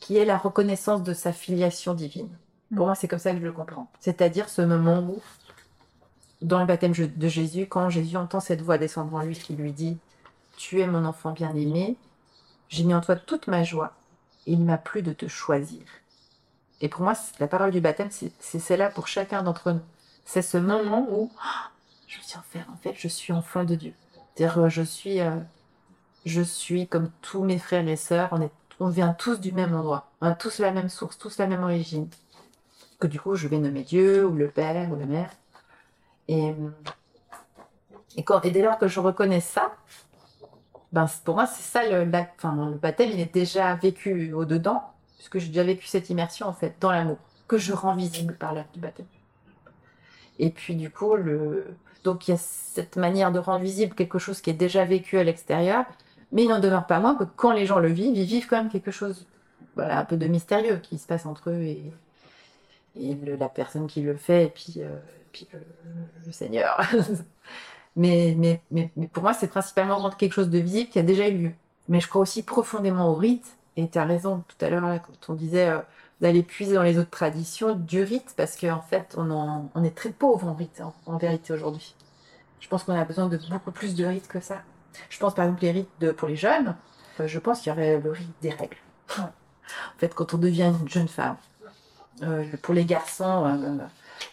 [0.00, 2.28] qui est la reconnaissance de sa filiation divine.
[2.74, 3.90] Pour moi, c'est comme ça que je le comprends.
[4.00, 5.22] C'est-à-dire ce moment où,
[6.42, 9.72] dans le baptême de Jésus, quand Jésus entend cette voix descendre en lui qui lui
[9.72, 9.98] dit
[10.57, 11.96] Tu es mon enfant bien-aimé,
[12.68, 13.94] j'ai mis en toi toute ma joie,
[14.46, 15.81] il m'a plu de te choisir.
[16.81, 19.81] Et pour moi, la parole du baptême, c'est celle-là pour chacun d'entre nous.
[20.24, 21.33] C'est ce moment où
[22.07, 23.94] je suis en fait, en fait, je suis enfant de Dieu.
[24.35, 25.37] C'est-à-dire, je suis, euh,
[26.26, 28.28] je suis comme tous mes frères et sœurs.
[28.33, 30.11] On est, on vient tous du même endroit.
[30.20, 32.09] On a tous la même source, tous la même origine.
[32.98, 35.30] Que du coup, je vais nommer Dieu ou le Père ou la Mère.
[36.28, 36.54] Et,
[38.52, 39.72] dès lors que je reconnais ça,
[40.92, 44.82] ben, pour moi, c'est ça le, baptême, il est déjà vécu au-dedans,
[45.16, 48.54] puisque j'ai déjà vécu cette immersion, en fait, dans l'amour, que je rends visible par
[48.54, 49.06] l'acte du baptême.
[50.38, 51.14] Et puis, du coup,
[52.04, 55.18] donc, il y a cette manière de rendre visible quelque chose qui est déjà vécu
[55.18, 55.84] à l'extérieur,
[56.32, 58.58] mais il n'en demeure pas moins que quand les gens le vivent, ils vivent quand
[58.58, 59.26] même quelque chose,
[59.76, 61.92] un peu de mystérieux qui se passe entre eux et,
[63.38, 64.96] la personne qui le fait, et puis, euh,
[66.26, 66.80] le Seigneur.
[67.96, 68.61] Mais,
[69.12, 71.52] pour moi, c'est principalement rendre quelque chose de visible qui a déjà eu lieu.
[71.88, 73.56] Mais je crois aussi profondément au rite.
[73.76, 75.78] Et tu as raison tout à l'heure, quand on disait euh,
[76.20, 80.48] d'aller puiser dans les autres traditions du rite, parce qu'en fait, on, est très pauvre
[80.48, 81.94] en rite, en, vérité, aujourd'hui.
[82.61, 84.62] Je pense qu'on a besoin de beaucoup plus de rites que ça.
[85.11, 86.74] Je pense par exemple les rites pour les jeunes,
[87.20, 88.76] euh, je pense qu'il y aurait le rite des règles.
[89.68, 91.37] En fait, quand on devient une jeune femme,
[92.22, 93.44] euh, pour les garçons,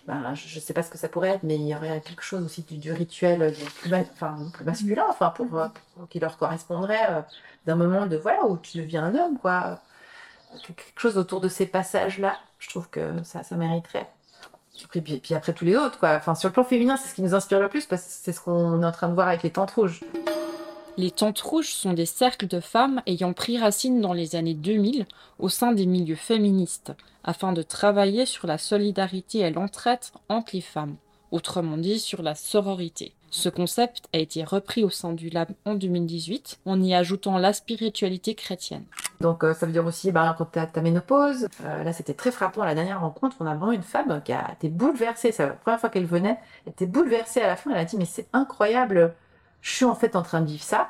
[0.07, 2.23] ben, je ne sais pas ce que ça pourrait être, mais il y aurait quelque
[2.23, 5.67] chose aussi du, rituel euh, plus, enfin, plus masculin, enfin, pour, euh,
[6.09, 7.21] qui leur correspondrait euh,
[7.65, 9.79] d'un moment de voilà où tu deviens un homme, quoi.
[10.63, 14.09] Quelque chose autour de ces passages-là, je trouve que ça, ça mériterait.
[14.93, 16.15] Et puis, puis, après tous les autres, quoi.
[16.15, 18.33] Enfin, sur le plan féminin, c'est ce qui nous inspire le plus parce que c'est
[18.33, 20.01] ce qu'on est en train de voir avec les tentes rouges.
[20.97, 25.05] Les Tentes Rouges sont des cercles de femmes ayant pris racine dans les années 2000
[25.39, 26.93] au sein des milieux féministes,
[27.25, 30.95] afin de travailler sur la solidarité et l'entraide entre les femmes,
[31.31, 33.13] autrement dit sur la sororité.
[33.29, 37.51] Ce concept a été repris au sein du Lab en 2018 en y ajoutant la
[37.51, 38.85] spiritualité chrétienne.
[39.19, 42.13] Donc euh, ça veut dire aussi, bah, quand tu as ta ménopause, euh, là c'était
[42.13, 45.33] très frappant à la dernière rencontre, on a vraiment une femme qui a été bouleversée,
[45.33, 47.97] c'est la première fois qu'elle venait, elle était bouleversée à la fin, elle a dit
[47.97, 49.13] mais c'est incroyable,
[49.65, 50.89] je suis en fait en train de vivre ça.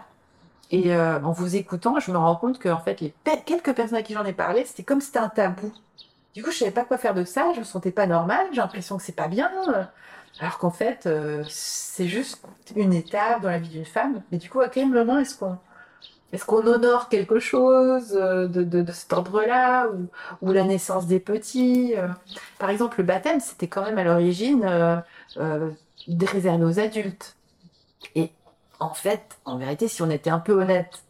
[0.69, 3.13] Et euh, en vous écoutant, je me rends compte que en fait, les
[3.45, 5.71] quelques personnes à qui j'en ai parlé, c'était comme si c'était un tabou.
[6.33, 8.57] Du coup, je savais pas quoi faire de ça, je me sentais pas normal, j'ai
[8.57, 9.49] l'impression que c'est pas bien.
[10.41, 12.43] Alors qu'en fait, euh, c'est juste
[12.75, 14.21] une étape dans la vie d'une femme.
[14.31, 15.57] Mais du coup, à quel moment est-ce qu'on
[16.33, 20.07] est-ce qu'on honore quelque chose euh, de, de, de cet ordre-là ou,
[20.41, 21.93] ou, la naissance des petits
[22.59, 25.69] Par exemple, le baptême, c'était quand même à l'origine euh,
[26.09, 27.37] réservé aux adultes.
[28.15, 28.31] Et
[28.79, 31.03] en fait, en vérité, si on était un peu honnête,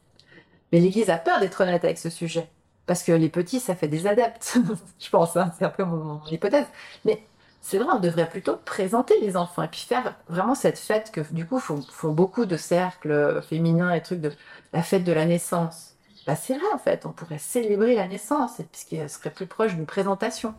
[0.71, 2.49] mais l'Église a peur d'être honnête avec ce sujet.
[2.85, 4.57] Parce que les petits, ça fait des adeptes,
[4.99, 6.67] je pense, hein, c'est un peu mon, hypothèse.
[7.03, 7.23] Mais
[7.61, 11.21] c'est vrai, on devrait plutôt présenter les enfants et puis faire vraiment cette fête que
[11.33, 14.31] du coup font, font beaucoup de cercles féminins et trucs de
[14.71, 15.95] la fête de la naissance.
[16.27, 19.85] Bah c'est vrai en fait, on pourrait célébrer la naissance puisqu'elle serait plus proche d'une
[19.85, 20.53] présentation.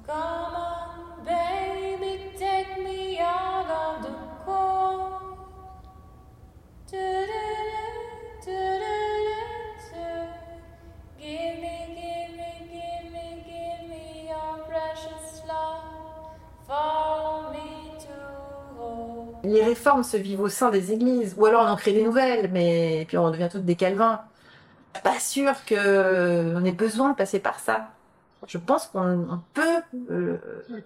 [19.56, 22.50] Les réformes se vivent au sein des églises, ou alors on en crée des nouvelles,
[22.52, 24.20] mais puis on devient toutes des calvins.
[25.02, 27.90] Pas sûr qu'on ait besoin de passer par ça.
[28.46, 30.38] Je pense qu'on peut, euh,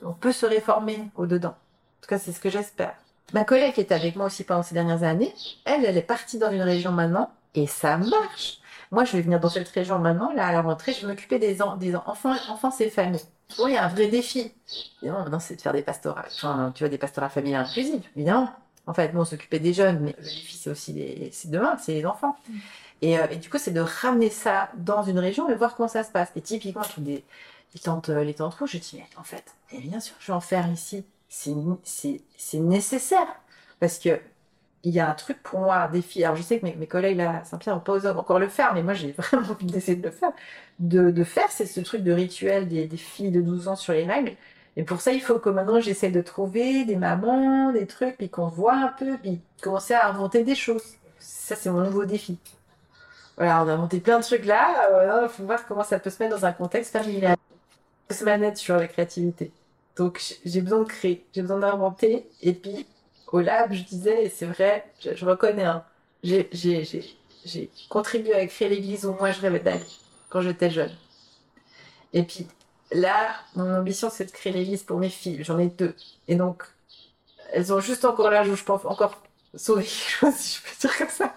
[0.03, 1.51] on peut se réformer au-dedans.
[1.51, 2.95] En tout cas, c'est ce que j'espère.
[3.33, 6.39] Ma collègue qui était avec moi aussi pendant ces dernières années, elle, elle est partie
[6.39, 8.61] dans une région maintenant, et ça marche.
[8.91, 11.39] Moi, je vais venir dans cette région maintenant, là, à la rentrée, je vais m'occuper
[11.39, 13.21] des, des enfants, enfants et familles.
[13.57, 14.53] Bon, il y a un vrai défi.
[15.01, 18.51] Évidemment, maintenant, c'est de faire des pastorales, enfin, tu vois, des pastorales familiales inclusives, évidemment.
[18.87, 21.77] En fait, bon, on s'occupait des jeunes, mais le défi, c'est aussi les, c'est demain,
[21.79, 22.37] c'est les enfants.
[22.49, 22.59] Mm.
[23.03, 25.89] Et, euh, et, du coup, c'est de ramener ça dans une région et voir comment
[25.89, 26.31] ça se passe.
[26.35, 27.25] Et typiquement, je des,
[27.75, 30.27] les tantes, euh, les tantes rouges, je dis, mais en fait, et bien sûr, je
[30.29, 31.05] vais en faire ici.
[31.31, 33.29] C'est, c'est, c'est nécessaire.
[33.79, 34.21] Parce que
[34.83, 36.25] il y a un truc pour moi, un défi.
[36.25, 38.73] Alors je sais que mes, collègues là, à Saint-Pierre n'ont pas osé encore le faire,
[38.75, 40.33] mais moi j'ai vraiment envie d'essayer de le faire.
[40.79, 44.33] De, faire, c'est ce truc de rituel des, filles de 12 ans sur les règles.
[44.77, 48.31] Et pour ça, il faut que maintenant j'essaie de trouver des mamans, des trucs, puis
[48.31, 50.95] qu'on voit un peu, puis commencer à inventer des choses.
[51.19, 52.39] Ça, c'est mon nouveau défi.
[53.37, 55.23] Voilà, on a inventé plein de trucs là.
[55.23, 57.37] Il faut voir comment ça peut se mettre dans un contexte familial.
[58.11, 59.53] Se manette sur la créativité.
[60.01, 62.27] Donc j'ai besoin de créer, j'ai besoin d'inventer.
[62.41, 62.87] Et puis
[63.27, 65.85] au lab, je disais, c'est vrai, je, reconnais, hein,
[66.25, 66.49] j'ai,
[67.91, 69.85] contribué à créer l'église où moi je rêvais d'aller
[70.31, 70.91] quand j'étais jeune.
[72.15, 72.47] Et puis
[72.93, 75.45] là, mon ambition c'est de créer l'église pour mes filles.
[75.45, 75.95] J'en ai deux.
[76.29, 76.63] Et donc,
[77.53, 79.21] elles ont juste encore l'âge où je peux encore
[79.55, 81.35] sauver si je peux dire comme ça.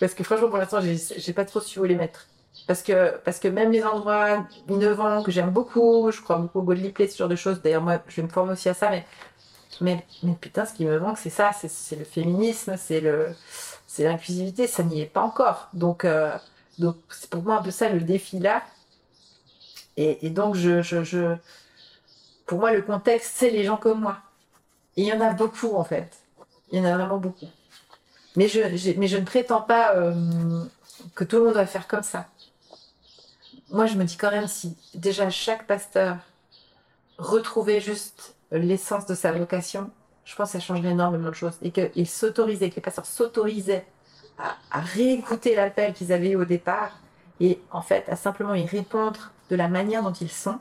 [0.00, 2.26] Parce que franchement, pour l'instant, j'ai pas trop su où les mettre.
[2.66, 6.62] Parce que, parce que même les endroits innovants que j'aime beaucoup, je crois beaucoup au
[6.62, 7.60] Godly Play, ce genre de choses.
[7.62, 9.04] D'ailleurs, moi, je vais me former aussi à ça, mais
[9.80, 13.28] mais, mais putain, ce qui me manque, c'est ça, c'est- le féminisme, c'est le,
[13.86, 15.68] c'est l'inclusivité, ça n'y est pas encore.
[15.74, 16.32] Donc, euh,
[16.78, 18.62] donc c'est pour moi un peu ça le défi là.
[19.96, 21.36] Et, donc, je, je,
[22.46, 24.18] pour moi, le contexte, c'est les gens comme moi.
[24.96, 26.10] Et il y en a beaucoup en fait.
[26.72, 27.46] Il y en a vraiment beaucoup.
[28.36, 28.60] Mais je,
[28.98, 30.14] mais je ne prétends pas euh,
[31.14, 32.26] que tout le monde va faire comme ça.
[33.70, 36.18] Moi, je me dis quand même si déjà chaque pasteur
[37.18, 39.90] retrouvait juste l'essence de sa vocation,
[40.24, 41.56] je pense que ça changerait énormément de choses.
[41.62, 43.86] Et qu'ils s'autorisaient, que les pasteurs s'autorisaient
[44.38, 46.98] à, à réécouter l'appel qu'ils avaient eu au départ
[47.40, 50.58] et en fait à simplement y répondre de la manière dont ils sont.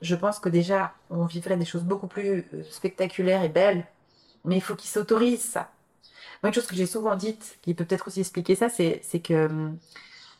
[0.00, 3.86] Je pense que déjà, on vivrait des choses beaucoup plus euh, spectaculaires et belles,
[4.44, 5.70] mais il faut qu'ils s'autorisent ça.
[6.42, 9.46] Moi, une chose que j'ai souvent dite, qui peut peut-être aussi expliquer ça, c'est que
[9.46, 9.78] hum,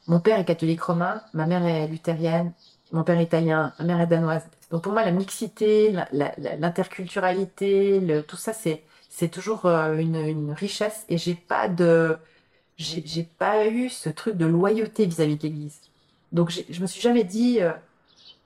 [0.06, 2.52] mon père est catholique romain, ma mère est luthérienne,
[2.92, 4.44] mon père est italien, ma mère est danoise.
[4.70, 11.04] Donc pour moi, la mixité, l'interculturalité, tout ça, c'est toujours euh, une, richesse.
[11.08, 12.16] Et j'ai pas de,
[12.76, 15.80] j'ai pas eu ce truc de loyauté vis-à-vis de l'Église.
[16.32, 17.72] Donc je me suis jamais dit, euh,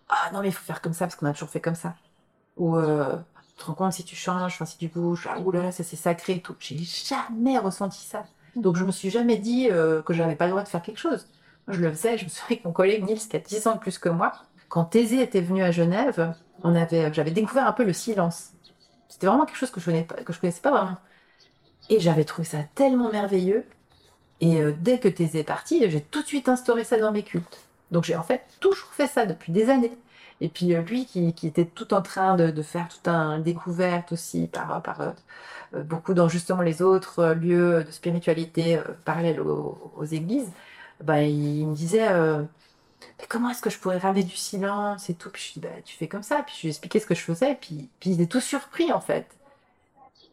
[0.08, 1.94] ah non mais il faut faire comme ça parce qu'on a toujours fait comme ça.
[2.56, 3.16] Ou euh,
[3.56, 6.34] tu te rends compte si tu changes, si tu bouges, ah oulala, ça c'est sacré
[6.34, 6.56] et tout.
[6.58, 8.24] J'ai jamais ressenti ça.
[8.56, 10.98] Donc je me suis jamais dit euh, que j'avais pas le droit de faire quelque
[10.98, 11.26] chose.
[11.68, 12.18] Je le faisais.
[12.18, 14.32] Je me souviens que mon collègue Nils, qui a 10 ans de plus que moi,
[14.68, 16.34] quand Thésée était venu à Genève,
[17.12, 18.52] j'avais découvert un peu le silence.
[19.08, 20.96] C'était vraiment quelque chose que je connaissais pas, connaissais pas vraiment.
[21.88, 23.64] Et j'avais trouvé ça tellement merveilleux.
[24.40, 27.22] Et euh, dès que Thésée est parti, j'ai tout de suite instauré ça dans mes
[27.22, 27.60] cultes.
[27.90, 29.96] Donc j'ai en fait toujours fait ça depuis des années.
[30.40, 34.48] Et puis euh, lui qui, était tout en train de, faire toute une découverte aussi
[34.48, 40.50] par, euh, beaucoup dans justement les autres lieux de spiritualité parallèles aux églises,
[41.02, 42.42] bah, il me disait euh,
[43.18, 45.66] mais comment est-ce que je pourrais ramener du silence et tout Puis je lui dis
[45.68, 46.42] bah, tu fais comme ça.
[46.44, 47.56] Puis je lui ai expliqué ce que je faisais.
[47.60, 49.26] Puis, puis il était tout surpris en fait.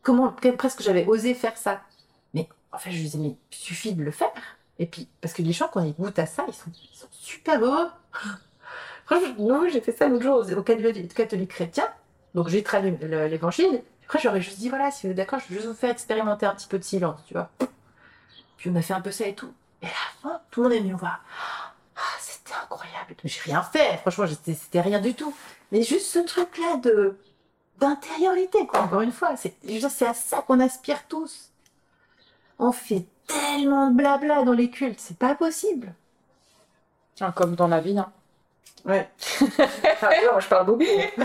[0.01, 1.81] Comment que- presque j'avais osé faire ça.
[2.33, 4.31] Mais en fait je lui disais mais il suffit de le faire.
[4.79, 7.07] Et puis parce que les gens quand ils goûtent à ça ils sont, ils sont
[7.11, 7.87] super heureux.
[9.05, 11.85] Franchement, j'ai fait ça l'autre jour au, catholique, catholique chrétien.
[12.35, 13.83] Donc j'ai traduit le- l'évangile.
[14.05, 16.45] Après, j'aurais juste dit, voilà, si vous êtes d'accord, je vais juste vous faire expérimenter
[16.45, 17.49] un petit peu de silence, tu vois.
[18.57, 19.53] Puis on a fait un peu ça et tout.
[19.83, 21.19] Et à la fin, tout le monde est venu me voir.
[21.95, 23.15] Ah, c'était incroyable.
[23.23, 23.97] J'ai rien fait.
[23.97, 25.33] Franchement, c'était rien du tout.
[25.71, 27.17] Mais juste ce truc-là de
[27.79, 28.81] d'intériorité, quoi.
[28.81, 31.51] Encore une fois, c'est à ça qu'on aspire tous.
[32.59, 35.93] On fait tellement de blabla dans les cultes, c'est pas possible.
[37.15, 38.11] Tiens, comme dans la vie, hein.
[38.85, 39.09] Ouais.
[40.01, 40.83] Ah, moi, je parle beaucoup.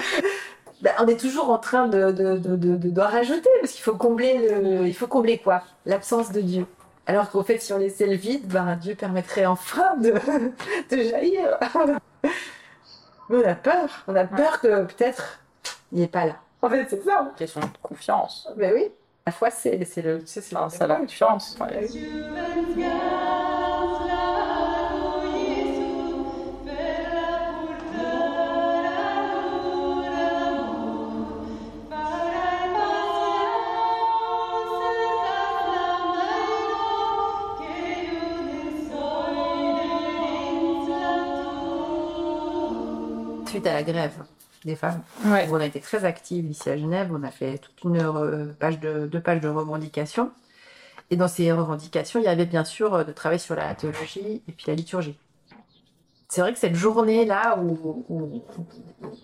[0.81, 4.39] Ben, on est toujours en train de, de, de, de, rajouter parce qu'il faut combler
[4.39, 5.65] le, il faut combler quoi?
[5.87, 6.67] L'absence de Dieu.
[7.09, 10.13] Alors qu'en fait, si on laissait le vide, ben, Dieu permettrait enfin de,
[10.91, 11.59] de jaillir.
[13.31, 14.05] Mais on a peur.
[14.07, 15.41] On a peur que peut-être
[15.91, 16.37] il n'est pas là.
[16.61, 17.33] En fait, c'est ça.
[17.37, 18.49] Question de confiance.
[18.57, 18.89] Ben oui.
[19.27, 20.53] La foi, c'est, le, c'est, c'est
[20.87, 21.57] la confiance.
[21.61, 21.89] ouais.
[43.59, 44.13] Suite à la grève
[44.65, 45.49] des femmes, Ouais.
[45.51, 47.11] On a été très actifs ici à Genève.
[47.13, 50.31] On a fait toute une page de, deux pages de revendications.
[51.11, 54.43] Et dans ces revendications, il y avait bien sûr euh, de travailler sur la théologie
[54.47, 55.19] et puis la liturgie.
[56.29, 58.43] C'est vrai que cette journée-là où, où-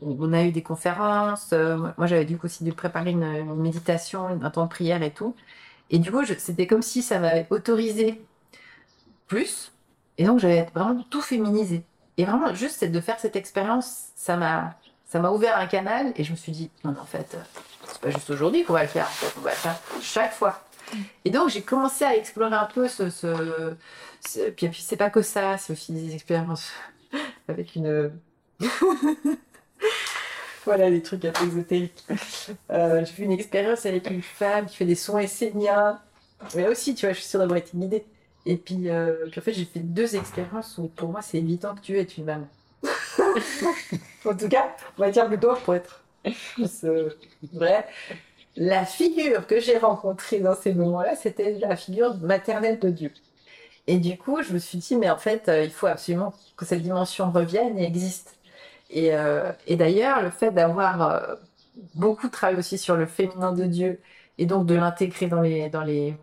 [0.03, 3.23] où on a eu des conférences, euh, moi j'avais du coup aussi dû préparer une,
[3.23, 5.35] une méditation, un temps de prière et tout.
[5.91, 8.21] Et du coup, c'était comme si ça m'avait autorisé
[9.29, 9.73] plus.
[10.19, 11.83] Et donc j'avais vraiment tout féminisé.
[12.17, 14.75] Et vraiment, juste de faire cette expérience, ça m'a
[15.07, 17.43] ça m'a ouvert un canal et je me suis dit, non, en fait, euh,
[17.87, 19.09] c'est pas juste aujourd'hui qu'on va le faire,
[19.39, 20.65] on va le faire chaque fois.
[21.25, 23.75] Et donc j'ai commencé à explorer un peu ce,
[24.57, 26.73] puis, c'est pas que ça, c'est aussi des expériences
[27.49, 28.11] avec une
[30.65, 32.05] voilà des trucs un peu exotériques.
[32.71, 36.01] Euh, j'ai fait une expérience avec une femme qui fait des sons esséniens.
[36.55, 38.05] Mais aussi, tu vois, je suis sûre d'avoir été guidée.
[38.47, 41.75] Et puis, euh, puis en fait, j'ai fait deux expériences où pour moi, c'est évident
[41.75, 42.49] que Dieu est une maman.
[44.25, 46.05] en tout cas, on va dire plutôt pour être
[47.53, 47.87] vrai.
[48.57, 53.13] La figure que j'ai rencontrée dans ces moments-là, c'était la figure maternelle de Dieu.
[53.87, 56.65] Et du coup, je me suis dit, mais en fait, euh, il faut absolument que
[56.65, 58.37] cette dimension revienne et existe.
[58.91, 61.37] Et, euh, et d'ailleurs, le fait d'avoir euh,
[61.95, 64.01] beaucoup travaillé aussi sur le féminin de Dieu
[64.39, 66.17] et donc de l'intégrer dans les, dans les,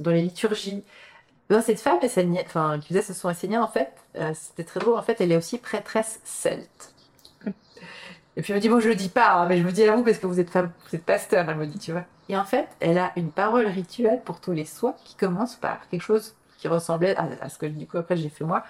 [0.00, 0.84] dans les liturgies.
[1.50, 1.98] Cette femme
[2.46, 5.32] enfin, qui faisait ce son essénien, en fait, euh, c'était très drôle, en fait, elle
[5.32, 6.94] est aussi prêtresse celte.
[8.36, 9.84] Et puis elle me dit, bon, je le dis pas, hein, mais je me dis
[9.84, 12.04] à vous parce que vous êtes femme, vous êtes pasteur, elle me dit, tu vois.
[12.28, 15.88] Et en fait, elle a une parole rituelle pour tous les soins qui commence par
[15.90, 18.64] quelque chose qui ressemblait à, à ce que du coup après j'ai fait moi,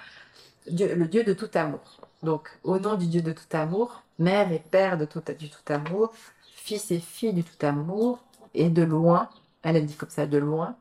[0.69, 2.01] Dieu- le Dieu de tout amour.
[2.23, 5.73] Donc, au nom du Dieu de tout amour, mère et père de tout, du tout
[5.73, 6.13] amour,
[6.55, 8.21] fils et fille du tout amour,
[8.55, 9.29] et de loin,
[9.63, 10.77] elle, elle dit comme ça, de loin.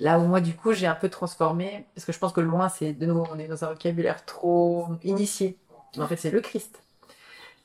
[0.00, 2.68] Là où moi, du coup, j'ai un peu transformé, parce que je pense que loin,
[2.68, 5.56] c'est de nouveau, on est dans un vocabulaire trop initié.
[5.98, 6.82] En fait, c'est le Christ.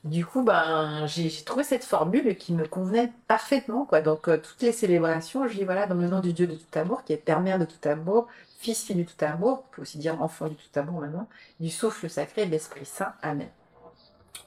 [0.04, 4.02] Du coup, ben, j'ai trouvé cette formule qui me convenait parfaitement, quoi.
[4.02, 6.80] Donc, euh, toutes les célébrations, je dis, voilà, dans le nom du Dieu de tout
[6.80, 8.28] amour, qui est Père, Mère de tout amour,
[8.60, 11.28] Fils, Fille du tout amour, on peut aussi dire enfant du tout amour maintenant,
[11.60, 13.14] du souffle sacré de l'Esprit Saint.
[13.22, 13.50] Amen.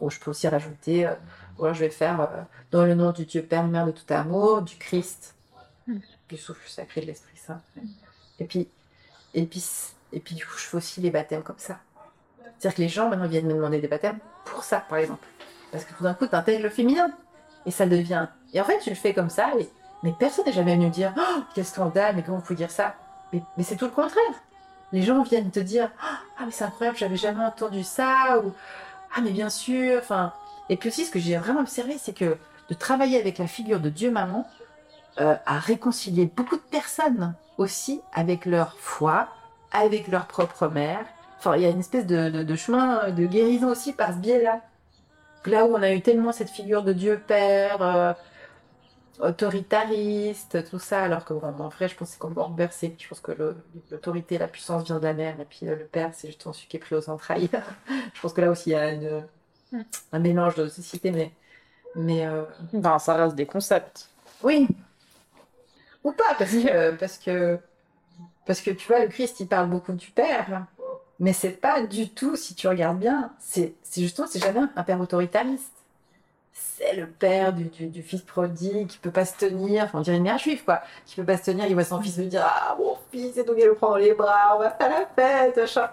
[0.01, 3.43] Ou je peux aussi rajouter, euh, je vais faire euh, dans le nom du Dieu
[3.43, 5.35] Père, Mère de tout amour, du Christ,
[5.87, 5.99] Mm.
[6.35, 7.61] Du souffle sacré de l'Esprit Saint.
[8.39, 8.68] Et puis,
[9.35, 9.64] et puis,
[10.12, 11.78] et puis du coup, je fais aussi les baptêmes comme ça.
[12.59, 15.26] C'est-à-dire que les gens maintenant viennent me demander des baptêmes pour ça, par exemple.
[15.72, 17.11] Parce que tout d'un coup, tu intègres le féminin
[17.66, 18.28] et ça devient.
[18.53, 19.53] Et en fait, tu le fais comme ça,
[20.03, 22.70] mais personne n'est jamais venu me dire Oh, quel scandale, mais comment vous pouvez dire
[22.70, 22.95] ça?
[23.32, 24.22] Mais, mais c'est tout le contraire.
[24.93, 28.53] Les gens viennent te dire Ah, mais c'est incroyable, j'avais jamais entendu ça, ou
[29.16, 29.99] Ah, mais bien sûr.
[29.99, 30.32] Enfin,
[30.68, 32.37] et puis aussi, ce que j'ai vraiment observé, c'est que
[32.68, 34.49] de travailler avec la figure de Dieu maman
[35.20, 39.28] euh, a réconcilié beaucoup de personnes aussi avec leur foi,
[39.72, 41.06] avec leur propre mère.
[41.38, 44.18] Enfin, il y a une espèce de, de- de chemin de guérison aussi par ce
[44.18, 44.60] biais-là.
[45.46, 48.12] Là où on a eu tellement cette figure de Dieu Père, euh,
[49.20, 52.96] autoritariste, tout ça, alors que bon, en vrai, je pense que c'est renversé.
[52.98, 53.32] Je pense que
[53.90, 56.66] l'autorité, la puissance vient de la mère, et puis euh, le Père, c'est justement celui
[56.68, 57.48] qui est pris aux entrailles.
[58.14, 59.24] je pense que là aussi, il y a une-
[60.12, 61.32] un mélange de société, mais,
[61.96, 64.10] mais euh, Ben, ça reste des concepts.
[64.42, 64.68] oui.
[66.05, 67.59] Ou pas, parce que, parce que,
[68.46, 70.66] parce que tu vois, le Christ, il parle beaucoup du Père,
[71.20, 74.82] mais c'est pas du tout, si tu regardes bien, c'est c'est justement, c'est jamais un
[74.84, 75.72] père autoritariste.
[76.52, 80.02] C'est le père du, du, du fils prodigue qui peut pas se tenir, enfin, on
[80.02, 82.26] dirait une mère juive, quoi, qui peut pas se tenir, il voit son fils lui
[82.28, 84.88] dire Ah, mon fils, et donc il le prend dans les bras, on va faire
[84.90, 85.90] la fête, machin.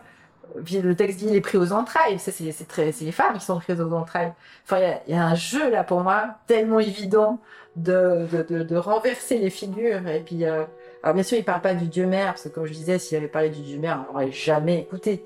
[0.66, 3.38] Puis le texte dit il est pris aux entrailles, c'est c'est très- c'est les femmes
[3.38, 4.34] qui sont prises aux entrailles.
[4.66, 7.40] Enfin, il y a- il y, a un jeu là pour moi, tellement évident
[7.76, 10.08] de, de, de, de renverser les figures.
[10.08, 10.66] Et puis, euh,
[11.04, 13.18] alors bien sûr, il parle pas du Dieu mère, parce que comme je disais, s'il
[13.18, 15.26] avait parlé du Dieu mère, on l'aurait jamais écouté.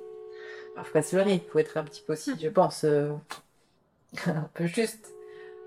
[0.75, 3.09] Alors, faut pas se leurrer, il faut être un petit peu aussi, je pense, euh,
[4.27, 5.13] un peu juste.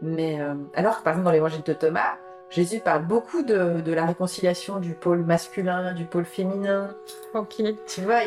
[0.00, 2.18] Mais euh, alors que par exemple dans l'évangile de Thomas,
[2.50, 6.96] Jésus parle beaucoup de, de la réconciliation du pôle masculin, du pôle féminin.
[7.34, 7.62] Ok.
[7.86, 8.20] Tu vois,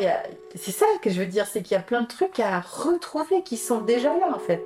[0.54, 3.42] c'est ça que je veux dire, c'est qu'il y a plein de trucs à retrouver
[3.42, 4.62] qui sont déjà là en fait.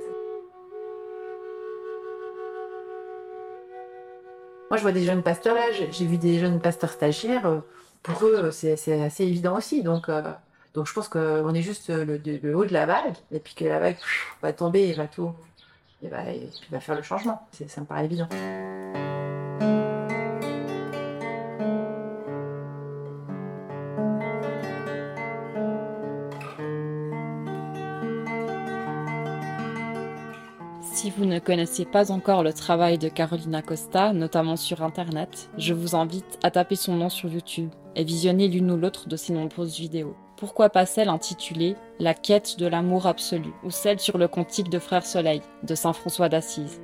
[4.70, 7.46] Moi, je vois des jeunes pasteurs là, j'ai vu des jeunes pasteurs stagiaires.
[7.46, 7.60] euh,
[8.02, 9.82] Pour eux, c'est assez évident aussi.
[9.82, 10.22] Donc, euh,
[10.74, 13.64] donc je pense qu'on est juste le, le haut de la vague, et puis que
[13.64, 13.96] la vague
[14.42, 15.32] va tomber et va tout,
[16.02, 17.48] et et va faire le changement.
[17.68, 18.28] Ça me paraît évident.
[31.36, 36.38] Ne connaissez pas encore le travail de Carolina Costa, notamment sur Internet, je vous invite
[36.42, 40.16] à taper son nom sur YouTube et visionner l'une ou l'autre de ses nombreuses vidéos.
[40.38, 44.78] Pourquoi pas celle intitulée La quête de l'amour absolu ou celle sur le cantique de
[44.78, 46.80] Frère Soleil de Saint François d'Assise.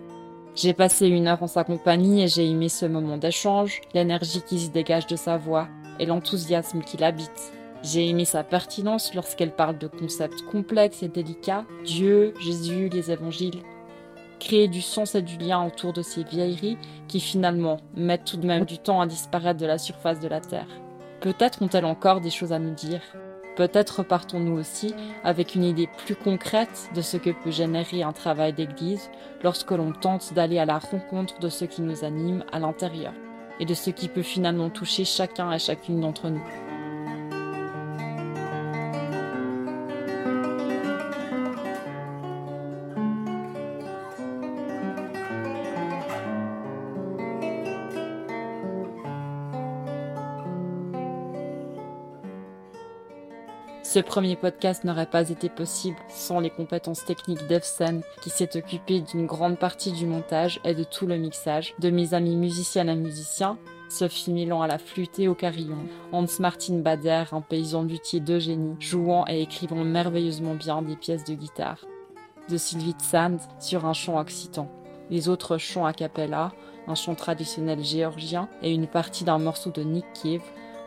[0.55, 4.61] J'ai passé une heure en sa compagnie et j'ai aimé ce moment d'échange, l'énergie qui
[4.61, 5.67] se dégage de sa voix
[5.99, 7.53] et l'enthousiasme qui l'habite.
[7.83, 13.63] J'ai aimé sa pertinence lorsqu'elle parle de concepts complexes et délicats, Dieu, Jésus, les évangiles,
[14.43, 16.77] créer du sens et du lien autour de ces vieilleries
[17.07, 20.41] qui finalement mettent tout de même du temps à disparaître de la surface de la
[20.41, 20.67] Terre.
[21.21, 23.01] Peut-être ont-elles encore des choses à nous dire.
[23.55, 28.53] Peut-être partons-nous aussi avec une idée plus concrète de ce que peut générer un travail
[28.53, 29.11] d'église
[29.45, 33.13] lorsque l'on tente d'aller à la rencontre de ce qui nous anime à l'intérieur
[33.61, 36.72] et de ce qui peut finalement toucher chacun et chacune d'entre nous.
[53.93, 59.03] Ce premier podcast n'aurait pas été possible sans les compétences techniques d'Evsen qui s'est occupé
[59.03, 62.97] d'une grande partie du montage et de tout le mixage, de mes amis musiciennes et
[62.97, 63.59] musiciens,
[63.91, 65.77] Sophie Milan à la flûte et au carillon,
[66.11, 71.25] Hans Martin Bader, un paysan luthier de génie, jouant et écrivant merveilleusement bien des pièces
[71.25, 71.85] de guitare,
[72.49, 74.71] de Sylvie Sand sur un chant occitan,
[75.11, 76.53] les autres chants a cappella,
[76.89, 80.41] un chant traditionnel géorgien et une partie d'un morceau de Nick Cave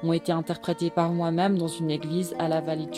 [0.04, 2.90] ont été interprétés par moi-même dans une église à la Vallée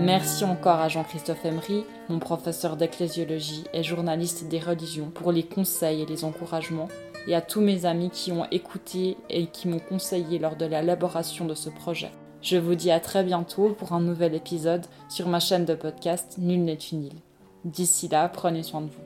[0.00, 6.02] Merci encore à Jean-Christophe Emery, mon professeur d'ecclésiologie et journaliste des religions, pour les conseils
[6.02, 6.88] et les encouragements,
[7.26, 11.46] et à tous mes amis qui ont écouté et qui m'ont conseillé lors de l'élaboration
[11.46, 12.10] de ce projet.
[12.42, 16.36] Je vous dis à très bientôt pour un nouvel épisode sur ma chaîne de podcast
[16.36, 17.20] Nul n'est une île.
[17.64, 19.03] D'ici là, prenez soin de vous.